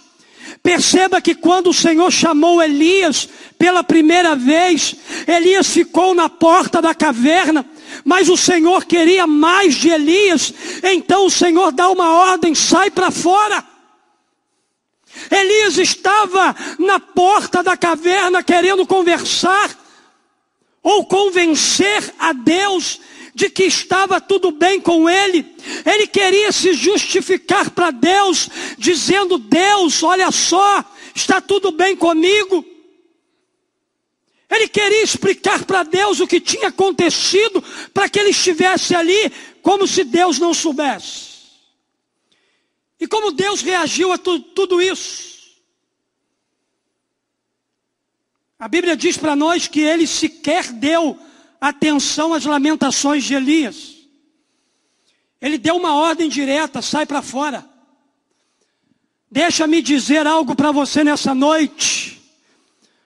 Perceba 0.62 1.21
que 1.21 1.36
quando 1.36 1.69
o 1.69 1.73
Senhor 1.73 2.12
chamou 2.12 2.62
Elias 2.62 3.30
pela 3.58 3.84
primeira 3.84 4.36
vez, 4.36 4.95
Elias 5.28 5.67
ficou 5.67 6.13
na 6.13 6.30
porta 6.30 6.82
da 6.82 6.93
caverna, 6.93 7.65
mas 8.04 8.30
o 8.30 8.38
Senhor 8.38 8.86
queria 8.86 9.28
mais 9.28 9.75
de 9.75 9.89
Elias, 9.89 10.54
então 10.84 11.25
o 11.25 11.32
Senhor 11.32 11.71
dá 11.71 11.89
uma 11.89 12.12
ordem: 12.12 12.54
sai 12.56 12.89
para 12.89 13.12
fora. 13.12 13.63
Elias 15.32 15.78
estava 15.78 16.56
na 16.80 16.99
porta 16.99 17.63
da 17.63 17.75
caverna 17.75 18.43
querendo 18.43 18.86
conversar 18.86 19.75
ou 20.82 21.06
convencer 21.06 22.13
a 22.19 22.32
Deus 22.32 22.99
de 23.34 23.49
que 23.49 23.63
estava 23.63 24.21
tudo 24.21 24.51
bem 24.51 24.80
com 24.80 25.10
ele. 25.10 25.45
Ele 25.86 26.08
queria 26.08 26.51
se 26.51 26.73
justificar 26.73 27.69
para 27.69 27.91
Deus, 27.91 28.49
dizendo: 28.78 29.38
Deus, 29.38 30.01
olha 30.04 30.32
só, 30.32 30.84
está 31.13 31.41
tudo 31.41 31.71
bem 31.71 31.95
comigo. 31.95 32.65
Ele 34.49 34.67
queria 34.67 35.04
explicar 35.04 35.65
para 35.65 35.84
Deus 35.84 36.19
o 36.19 36.28
que 36.28 36.39
tinha 36.39 36.69
acontecido, 36.69 37.62
para 37.93 38.08
que 38.08 38.19
ele 38.19 38.30
estivesse 38.30 38.95
ali, 38.95 39.32
como 39.62 39.86
se 39.86 40.04
Deus 40.04 40.39
não 40.39 40.54
soubesse. 40.54 41.35
E 42.99 43.08
como 43.08 43.31
Deus 43.31 43.62
reagiu 43.62 44.12
a 44.12 44.17
tu, 44.17 44.39
tudo 44.39 44.81
isso? 44.81 45.36
A 48.58 48.67
Bíblia 48.67 48.95
diz 48.95 49.17
para 49.17 49.36
nós 49.36 49.67
que 49.67 49.81
ele 49.81 50.08
sequer 50.08 50.71
deu 50.71 51.19
atenção 51.60 52.34
às 52.34 52.45
lamentações 52.45 53.23
de 53.23 53.34
Elias. 53.34 53.95
Ele 55.41 55.58
deu 55.58 55.75
uma 55.75 55.93
ordem 55.93 56.29
direta: 56.29 56.81
sai 56.81 57.05
para 57.05 57.21
fora. 57.21 57.67
Deixa-me 59.29 59.81
dizer 59.81 60.25
algo 60.25 60.55
para 60.55 60.71
você 60.71 61.03
nessa 61.03 61.36
noite. 61.36 62.21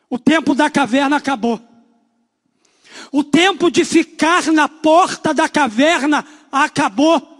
O 0.10 0.20
tempo 0.20 0.54
da 0.54 0.70
caverna 0.70 1.18
acabou. 1.18 1.60
O 3.12 3.24
tempo 3.24 3.72
de 3.72 3.84
ficar 3.84 4.52
na 4.52 4.68
porta 4.68 5.34
da 5.34 5.50
caverna 5.50 6.26
acabou. 6.52 7.39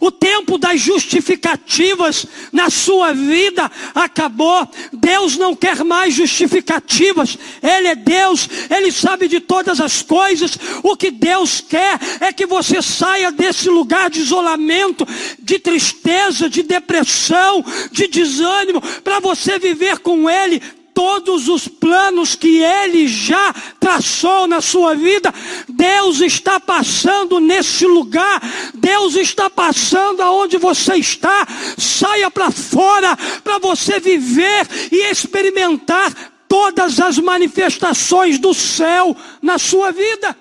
O 0.00 0.10
tempo 0.10 0.58
das 0.58 0.80
justificativas 0.80 2.26
na 2.52 2.70
sua 2.70 3.12
vida 3.12 3.70
acabou. 3.94 4.68
Deus 4.92 5.36
não 5.36 5.54
quer 5.54 5.84
mais 5.84 6.14
justificativas. 6.14 7.38
Ele 7.62 7.88
é 7.88 7.94
Deus, 7.94 8.48
Ele 8.70 8.90
sabe 8.90 9.28
de 9.28 9.40
todas 9.40 9.80
as 9.80 10.02
coisas. 10.02 10.58
O 10.82 10.96
que 10.96 11.10
Deus 11.10 11.60
quer 11.60 11.98
é 12.20 12.32
que 12.32 12.46
você 12.46 12.82
saia 12.82 13.30
desse 13.30 13.68
lugar 13.68 14.10
de 14.10 14.20
isolamento, 14.20 15.06
de 15.38 15.58
tristeza, 15.58 16.48
de 16.50 16.62
depressão, 16.62 17.64
de 17.90 18.08
desânimo, 18.08 18.82
para 19.02 19.20
você 19.20 19.58
viver 19.58 19.98
com 19.98 20.28
Ele 20.28 20.60
todos 20.96 21.46
os 21.46 21.68
planos 21.68 22.34
que 22.34 22.62
Ele 22.62 23.06
já 23.06 23.52
traçou 23.78 24.46
na 24.46 24.62
sua 24.62 24.94
vida, 24.94 25.30
Deus 25.68 26.22
está 26.22 26.58
passando 26.58 27.38
nesse 27.38 27.86
lugar, 27.86 28.40
Deus 28.72 29.14
está 29.14 29.50
passando 29.50 30.22
aonde 30.22 30.56
você 30.56 30.94
está, 30.94 31.46
saia 31.76 32.30
para 32.30 32.50
fora 32.50 33.14
para 33.44 33.58
você 33.58 34.00
viver 34.00 34.66
e 34.90 35.10
experimentar 35.10 36.14
todas 36.48 36.98
as 36.98 37.18
manifestações 37.18 38.38
do 38.38 38.54
céu 38.54 39.14
na 39.42 39.58
sua 39.58 39.92
vida. 39.92 40.34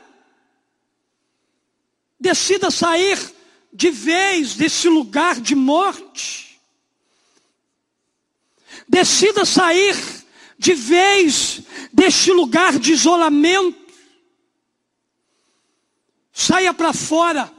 Decida 2.18 2.72
sair 2.72 3.20
de 3.74 3.92
vez 3.92 4.56
desse 4.56 4.88
lugar 4.88 5.36
de 5.36 5.54
morte. 5.54 6.62
Decida 8.88 9.44
sair 9.44 10.24
de 10.58 10.74
vez 10.74 11.62
deste 11.92 12.32
lugar 12.32 12.80
de 12.80 12.94
isolamento. 12.94 13.86
Saia 16.32 16.74
para 16.74 16.94
fora 16.94 17.52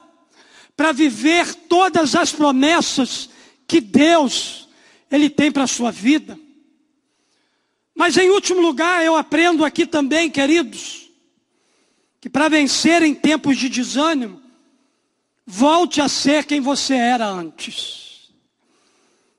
para 0.77 0.93
viver 0.93 1.55
todas 1.55 2.15
as 2.15 2.33
promessas 2.33 3.31
que 3.67 3.81
Deus 3.81 4.69
ele 5.11 5.31
tem 5.31 5.51
para 5.51 5.65
a 5.65 5.69
sua 5.69 5.91
vida. 5.91 6.39
Mas 7.95 8.17
em 8.19 8.29
último 8.29 8.61
lugar, 8.61 9.03
eu 9.03 9.17
aprendo 9.17 9.65
aqui 9.65 9.87
também, 9.87 10.31
queridos, 10.31 11.11
que 12.21 12.29
para 12.29 12.49
vencer 12.49 13.03
em 13.03 13.15
tempos 13.15 13.57
de 13.57 13.71
desânimo, 13.71 14.43
volte 15.47 16.03
a 16.03 16.09
ser 16.09 16.45
quem 16.45 16.61
você 16.61 16.95
era 16.95 17.27
antes. 17.27 18.31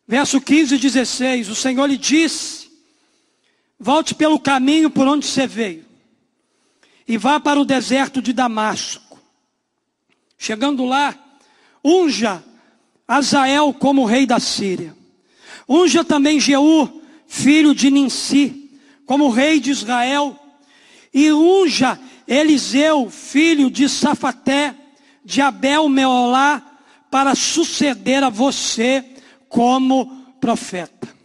Verso 0.08 0.42
15 0.42 0.76
e 0.76 0.80
16, 0.80 1.50
o 1.50 1.56
Senhor 1.56 1.86
lhe 1.86 1.98
disse: 1.98 2.67
Volte 3.80 4.16
pelo 4.16 4.40
caminho 4.40 4.90
por 4.90 5.08
onde 5.08 5.26
você 5.26 5.46
veio. 5.46 5.86
E 7.08 7.18
vá 7.18 7.40
para 7.40 7.60
o 7.60 7.66
deserto 7.66 8.22
de 8.22 8.34
Damasco. 8.34 9.20
Chegando 10.38 10.86
lá, 10.86 11.16
unja 11.84 12.44
Azael 13.08 13.74
como 13.74 14.06
rei 14.06 14.26
da 14.26 14.40
Síria. 14.40 14.96
Unja 15.68 16.04
também 16.04 16.40
Jeú, 16.40 17.02
filho 17.28 17.74
de 17.74 17.90
Ninsi, 17.90 18.72
como 19.06 19.30
rei 19.30 19.60
de 19.60 19.72
Israel. 19.72 20.38
E 21.14 21.32
unja 21.32 22.00
Eliseu, 22.28 23.10
filho 23.10 23.70
de 23.72 23.88
Safaté, 23.88 24.76
de 25.24 25.42
Abel 25.42 25.88
Meolá, 25.88 26.80
para 27.10 27.36
suceder 27.36 28.24
a 28.24 28.30
você 28.30 29.04
como 29.48 30.36
profeta. 30.42 31.17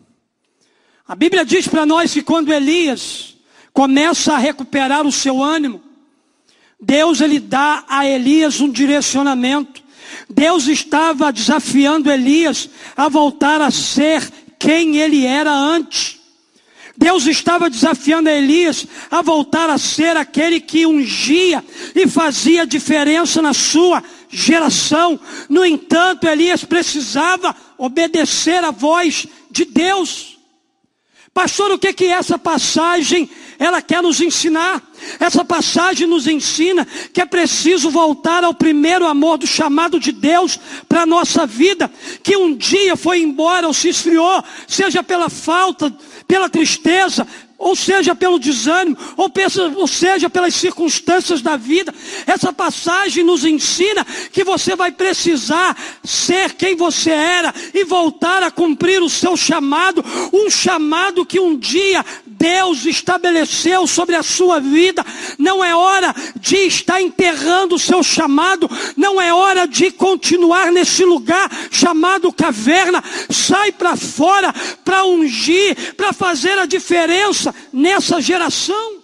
A 1.06 1.14
Bíblia 1.16 1.44
diz 1.44 1.66
para 1.66 1.84
nós 1.84 2.12
que 2.12 2.22
quando 2.22 2.52
Elias 2.52 3.34
começa 3.72 4.34
a 4.34 4.38
recuperar 4.38 5.06
o 5.06 5.12
seu 5.12 5.42
ânimo, 5.42 5.82
Deus 6.80 7.20
ele 7.20 7.40
dá 7.40 7.84
a 7.88 8.06
Elias 8.06 8.60
um 8.60 8.70
direcionamento. 8.70 9.82
Deus 10.28 10.68
estava 10.68 11.32
desafiando 11.32 12.10
Elias 12.10 12.68
a 12.96 13.08
voltar 13.08 13.60
a 13.60 13.70
ser 13.70 14.28
quem 14.58 14.98
ele 14.98 15.26
era 15.26 15.52
antes. 15.52 16.20
Deus 16.96 17.26
estava 17.26 17.70
desafiando 17.70 18.28
Elias 18.28 18.86
a 19.10 19.22
voltar 19.22 19.70
a 19.70 19.78
ser 19.78 20.16
aquele 20.16 20.60
que 20.60 20.86
ungia 20.86 21.64
e 21.94 22.06
fazia 22.06 22.66
diferença 22.66 23.42
na 23.42 23.52
sua 23.52 24.02
geração. 24.28 25.18
No 25.48 25.64
entanto, 25.64 26.28
Elias 26.28 26.64
precisava 26.64 27.56
obedecer 27.78 28.62
à 28.62 28.70
voz 28.70 29.26
de 29.50 29.64
Deus. 29.64 30.31
Pastor, 31.34 31.70
o 31.72 31.78
que 31.78 31.94
que 31.94 32.04
essa 32.04 32.38
passagem 32.38 33.28
ela 33.58 33.80
quer 33.80 34.02
nos 34.02 34.20
ensinar? 34.20 34.82
Essa 35.18 35.44
passagem 35.44 36.06
nos 36.06 36.26
ensina 36.26 36.86
que 37.12 37.22
é 37.22 37.24
preciso 37.24 37.90
voltar 37.90 38.44
ao 38.44 38.52
primeiro 38.52 39.06
amor 39.06 39.38
do 39.38 39.46
chamado 39.46 39.98
de 39.98 40.12
Deus 40.12 40.60
para 40.86 41.02
a 41.02 41.06
nossa 41.06 41.46
vida, 41.46 41.90
que 42.22 42.36
um 42.36 42.54
dia 42.54 42.96
foi 42.96 43.20
embora 43.20 43.66
ou 43.66 43.72
se 43.72 43.88
esfriou, 43.88 44.44
seja 44.68 45.02
pela 45.02 45.30
falta, 45.30 45.94
pela 46.28 46.50
tristeza, 46.50 47.26
ou 47.62 47.76
seja 47.76 48.12
pelo 48.12 48.40
desânimo, 48.40 48.96
ou, 49.16 49.86
seja 49.86 50.28
pelas 50.28 50.52
circunstâncias 50.52 51.40
da 51.40 51.56
vida. 51.56 51.94
Essa 52.26 52.52
passagem 52.52 53.22
nos 53.22 53.44
ensina 53.44 54.04
que 54.32 54.42
você 54.42 54.74
vai 54.74 54.90
precisar 54.90 55.76
ser 56.02 56.54
quem 56.54 56.74
você 56.74 57.10
era 57.10 57.54
e 57.72 57.84
voltar 57.84 58.42
a 58.42 58.50
cumprir 58.50 59.00
o 59.00 59.08
seu 59.08 59.36
chamado, 59.36 60.04
um 60.32 60.50
chamado 60.50 61.24
que 61.24 61.38
um 61.38 61.56
dia 61.56 62.04
Deus 62.26 62.84
estabeleceu 62.84 63.86
sobre 63.86 64.16
a 64.16 64.24
sua 64.24 64.58
vida. 64.58 65.06
Não 65.38 65.64
é 65.64 65.72
hora 65.72 66.12
de 66.40 66.56
estar 66.56 67.00
enterrando 67.00 67.76
o 67.76 67.78
seu 67.78 68.02
chamado, 68.02 68.68
não 68.96 69.20
é 69.20 69.32
hora 69.32 69.68
de 69.68 69.92
continuar 69.92 70.72
nesse 70.72 71.04
lugar 71.04 71.48
chamado 71.70 72.32
caverna. 72.32 73.04
Sai 73.30 73.70
para 73.70 73.96
fora 73.96 74.52
para 74.84 75.04
ungir, 75.04 75.94
para 75.94 76.12
fazer 76.12 76.58
a 76.58 76.66
diferença 76.66 77.51
nessa 77.72 78.20
geração. 78.20 79.02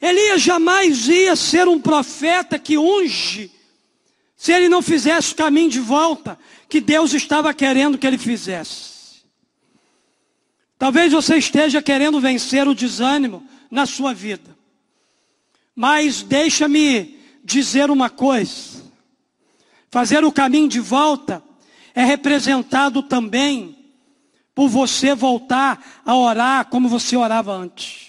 Elias 0.00 0.42
jamais 0.42 1.08
ia 1.08 1.34
ser 1.34 1.68
um 1.68 1.80
profeta 1.80 2.58
que 2.58 2.76
unge, 2.76 3.50
se 4.36 4.52
ele 4.52 4.68
não 4.68 4.82
fizesse 4.82 5.32
o 5.32 5.36
caminho 5.36 5.70
de 5.70 5.80
volta 5.80 6.38
que 6.68 6.80
Deus 6.80 7.14
estava 7.14 7.52
querendo 7.54 7.96
que 7.96 8.06
ele 8.06 8.18
fizesse. 8.18 9.24
Talvez 10.78 11.12
você 11.12 11.36
esteja 11.36 11.80
querendo 11.80 12.20
vencer 12.20 12.68
o 12.68 12.74
desânimo 12.74 13.46
na 13.70 13.86
sua 13.86 14.12
vida. 14.12 14.54
Mas 15.74 16.22
deixa-me 16.22 17.18
dizer 17.42 17.90
uma 17.90 18.10
coisa. 18.10 18.84
Fazer 19.90 20.24
o 20.24 20.32
caminho 20.32 20.68
de 20.68 20.80
volta 20.80 21.42
é 21.94 22.04
representado 22.04 23.02
também 23.02 23.75
por 24.56 24.68
você 24.70 25.14
voltar 25.14 26.00
a 26.02 26.16
orar 26.16 26.64
como 26.70 26.88
você 26.88 27.14
orava 27.14 27.52
antes. 27.52 28.06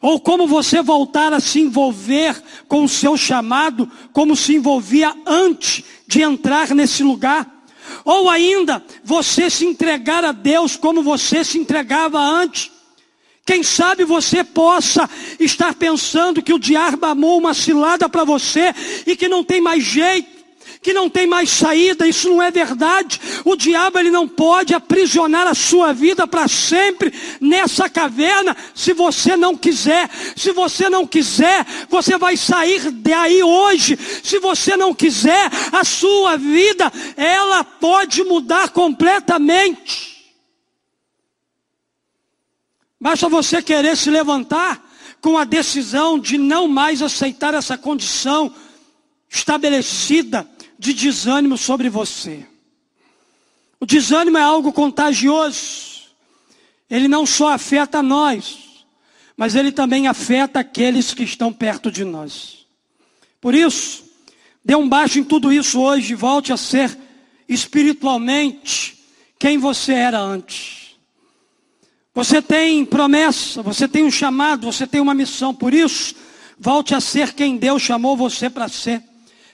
Ou 0.00 0.20
como 0.20 0.46
você 0.46 0.80
voltar 0.80 1.32
a 1.32 1.40
se 1.40 1.58
envolver 1.58 2.40
com 2.68 2.84
o 2.84 2.88
seu 2.88 3.16
chamado, 3.16 3.90
como 4.12 4.36
se 4.36 4.54
envolvia 4.54 5.12
antes 5.26 5.82
de 6.06 6.22
entrar 6.22 6.72
nesse 6.72 7.02
lugar. 7.02 7.64
Ou 8.04 8.30
ainda, 8.30 8.80
você 9.02 9.50
se 9.50 9.66
entregar 9.66 10.24
a 10.24 10.30
Deus 10.30 10.76
como 10.76 11.02
você 11.02 11.42
se 11.42 11.58
entregava 11.58 12.20
antes. 12.20 12.70
Quem 13.44 13.64
sabe 13.64 14.04
você 14.04 14.44
possa 14.44 15.10
estar 15.40 15.74
pensando 15.74 16.42
que 16.42 16.54
o 16.54 16.60
diabo 16.60 17.06
amou 17.06 17.38
uma 17.38 17.54
cilada 17.54 18.08
para 18.08 18.22
você 18.22 18.72
e 19.04 19.16
que 19.16 19.28
não 19.28 19.42
tem 19.42 19.60
mais 19.60 19.82
jeito 19.82 20.35
que 20.86 20.92
não 20.92 21.10
tem 21.10 21.26
mais 21.26 21.50
saída, 21.50 22.06
isso 22.06 22.28
não 22.30 22.40
é 22.40 22.48
verdade. 22.48 23.20
O 23.44 23.56
diabo 23.56 23.98
ele 23.98 24.08
não 24.08 24.28
pode 24.28 24.72
aprisionar 24.72 25.44
a 25.44 25.52
sua 25.52 25.92
vida 25.92 26.28
para 26.28 26.46
sempre 26.46 27.12
nessa 27.40 27.88
caverna, 27.88 28.56
se 28.72 28.92
você 28.92 29.36
não 29.36 29.56
quiser. 29.56 30.08
Se 30.36 30.52
você 30.52 30.88
não 30.88 31.04
quiser, 31.04 31.66
você 31.88 32.16
vai 32.16 32.36
sair 32.36 32.92
daí 32.92 33.42
hoje. 33.42 33.98
Se 34.22 34.38
você 34.38 34.76
não 34.76 34.94
quiser, 34.94 35.50
a 35.72 35.82
sua 35.82 36.36
vida 36.36 36.92
ela 37.16 37.64
pode 37.64 38.22
mudar 38.22 38.68
completamente. 38.68 40.24
Basta 43.00 43.28
você 43.28 43.60
querer 43.60 43.96
se 43.96 44.08
levantar 44.08 44.80
com 45.20 45.36
a 45.36 45.42
decisão 45.42 46.16
de 46.16 46.38
não 46.38 46.68
mais 46.68 47.02
aceitar 47.02 47.54
essa 47.54 47.76
condição 47.76 48.54
estabelecida 49.28 50.48
de 50.78 50.92
desânimo 50.92 51.56
sobre 51.56 51.88
você. 51.88 52.46
O 53.80 53.86
desânimo 53.86 54.38
é 54.38 54.42
algo 54.42 54.72
contagioso. 54.72 55.96
Ele 56.88 57.08
não 57.08 57.26
só 57.26 57.52
afeta 57.52 58.02
nós, 58.02 58.58
mas 59.36 59.54
ele 59.54 59.72
também 59.72 60.06
afeta 60.06 60.60
aqueles 60.60 61.12
que 61.12 61.24
estão 61.24 61.52
perto 61.52 61.90
de 61.90 62.04
nós. 62.04 62.66
Por 63.40 63.54
isso, 63.54 64.04
dê 64.64 64.74
um 64.74 64.88
baixo 64.88 65.18
em 65.18 65.24
tudo 65.24 65.52
isso 65.52 65.80
hoje 65.80 66.14
volte 66.14 66.52
a 66.52 66.56
ser 66.56 66.96
espiritualmente 67.48 68.98
quem 69.38 69.58
você 69.58 69.92
era 69.92 70.18
antes. 70.18 70.96
Você 72.14 72.40
tem 72.40 72.84
promessa, 72.84 73.62
você 73.62 73.86
tem 73.86 74.02
um 74.04 74.10
chamado, 74.10 74.72
você 74.72 74.86
tem 74.86 75.00
uma 75.00 75.12
missão, 75.12 75.54
por 75.54 75.74
isso, 75.74 76.14
volte 76.58 76.94
a 76.94 77.00
ser 77.00 77.34
quem 77.34 77.58
Deus 77.58 77.82
chamou 77.82 78.16
você 78.16 78.48
para 78.48 78.68
ser. 78.68 79.02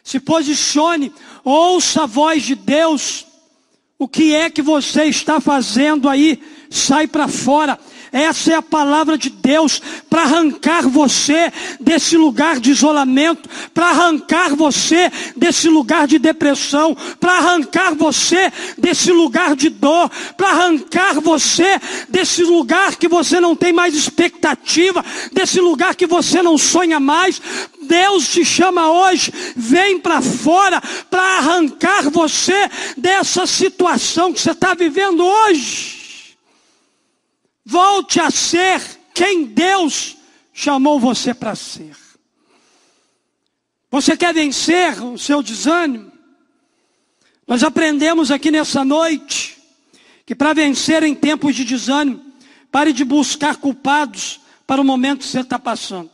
Se 0.03 0.19
posicione, 0.19 1.13
ouça 1.45 2.03
a 2.03 2.07
voz 2.07 2.43
de 2.43 2.55
Deus. 2.55 3.27
O 3.99 4.09
que 4.09 4.35
é 4.35 4.51
que 4.51 4.63
você 4.63 5.05
está 5.05 5.41
fazendo 5.41 6.09
aí? 6.09 6.43
Sai 6.73 7.07
para 7.07 7.29
fora. 7.29 7.79
Essa 8.13 8.53
é 8.53 8.55
a 8.55 8.63
palavra 8.63 9.17
de 9.17 9.31
Deus 9.31 9.81
para 10.11 10.23
arrancar 10.23 10.87
você 10.87 11.51
desse 11.81 12.15
lugar 12.15 12.61
de 12.61 12.71
isolamento, 12.71 13.49
para 13.73 13.89
arrancar 13.89 14.55
você 14.55 15.11
desse 15.35 15.67
lugar 15.67 16.07
de 16.07 16.19
depressão, 16.19 16.95
para 17.19 17.39
arrancar 17.39 17.95
você 17.95 18.53
desse 18.77 19.11
lugar 19.11 19.57
de 19.57 19.71
dor, 19.71 20.11
para 20.37 20.51
arrancar 20.51 21.23
você 21.23 21.81
desse 22.11 22.43
lugar 22.43 22.97
que 22.97 23.09
você 23.09 23.41
não 23.41 23.57
tem 23.57 23.73
mais 23.73 23.95
expectativa, 23.95 25.03
desse 25.33 25.59
lugar 25.59 25.95
que 25.95 26.07
você 26.07 26.43
não 26.43 26.59
sonha 26.59 27.01
mais. 27.01 27.41
Deus 27.81 28.29
te 28.29 28.45
chama 28.45 28.91
hoje, 28.91 29.33
vem 29.57 29.99
para 29.99 30.21
fora 30.21 30.83
para 31.11 31.39
arrancar 31.39 32.11
você 32.11 32.69
dessa 32.95 33.47
situação 33.47 34.35
que 34.35 34.41
você 34.41 34.51
está 34.51 34.75
vivendo 34.75 35.25
hoje. 35.25 36.02
Volte 37.65 38.21
a 38.21 38.31
ser 38.31 38.81
quem 39.15 39.45
Deus 39.45 40.17
chamou 40.53 40.99
você 40.99 41.33
para 41.33 41.55
ser. 41.55 41.97
Você 43.91 44.17
quer 44.17 44.33
vencer 44.35 45.03
o 45.03 45.19
seu 45.19 45.43
desânimo? 45.43 46.11
Nós 47.47 47.63
aprendemos 47.63 48.31
aqui 48.31 48.51
nessa 48.51 48.85
noite 48.85 49.59
que 50.25 50.35
para 50.35 50.53
vencer 50.53 51.03
em 51.03 51.15
tempos 51.15 51.55
de 51.55 51.65
desânimo, 51.65 52.25
pare 52.71 52.93
de 52.93 53.05
buscar 53.05 53.57
culpados 53.57 54.41
para 54.67 54.81
o 54.81 54.85
momento 54.85 55.21
que 55.21 55.27
você 55.27 55.41
está 55.41 55.59
passando. 55.59 56.11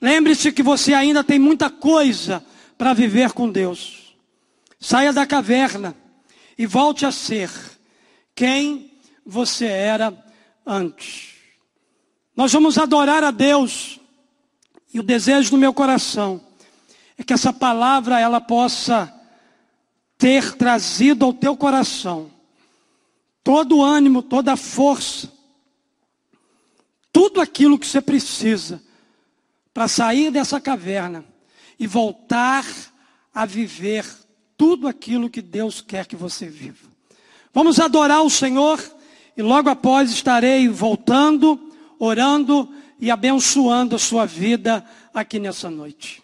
Lembre-se 0.00 0.52
que 0.52 0.62
você 0.62 0.94
ainda 0.94 1.24
tem 1.24 1.38
muita 1.38 1.68
coisa 1.68 2.44
para 2.78 2.94
viver 2.94 3.32
com 3.32 3.50
Deus. 3.50 4.14
Saia 4.78 5.12
da 5.12 5.26
caverna 5.26 5.94
e 6.56 6.66
volte 6.66 7.04
a 7.04 7.12
ser 7.12 7.50
quem 8.34 8.92
você 9.26 9.66
era 9.66 10.16
antes. 10.70 11.34
Nós 12.36 12.52
vamos 12.52 12.78
adorar 12.78 13.24
a 13.24 13.30
Deus. 13.30 13.98
E 14.92 14.98
o 14.98 15.02
desejo 15.02 15.50
do 15.50 15.58
meu 15.58 15.72
coração 15.72 16.40
é 17.18 17.22
que 17.22 17.32
essa 17.32 17.52
palavra 17.52 18.18
ela 18.18 18.40
possa 18.40 19.12
ter 20.16 20.56
trazido 20.56 21.24
ao 21.24 21.32
teu 21.32 21.56
coração 21.56 22.30
todo 23.42 23.78
o 23.78 23.84
ânimo, 23.84 24.22
toda 24.22 24.52
a 24.52 24.56
força, 24.56 25.32
tudo 27.12 27.40
aquilo 27.40 27.78
que 27.78 27.86
você 27.86 28.00
precisa 28.00 28.82
para 29.72 29.88
sair 29.88 30.30
dessa 30.30 30.60
caverna 30.60 31.24
e 31.78 31.86
voltar 31.86 32.64
a 33.32 33.46
viver 33.46 34.04
tudo 34.56 34.86
aquilo 34.86 35.30
que 35.30 35.40
Deus 35.40 35.80
quer 35.80 36.06
que 36.06 36.16
você 36.16 36.46
viva. 36.46 36.88
Vamos 37.52 37.80
adorar 37.80 38.22
o 38.22 38.30
Senhor. 38.30 38.78
E 39.40 39.42
logo 39.42 39.70
após 39.70 40.10
estarei 40.10 40.68
voltando, 40.68 41.58
orando 41.98 42.68
e 43.00 43.10
abençoando 43.10 43.96
a 43.96 43.98
sua 43.98 44.26
vida 44.26 44.84
aqui 45.14 45.38
nessa 45.38 45.70
noite. 45.70 46.22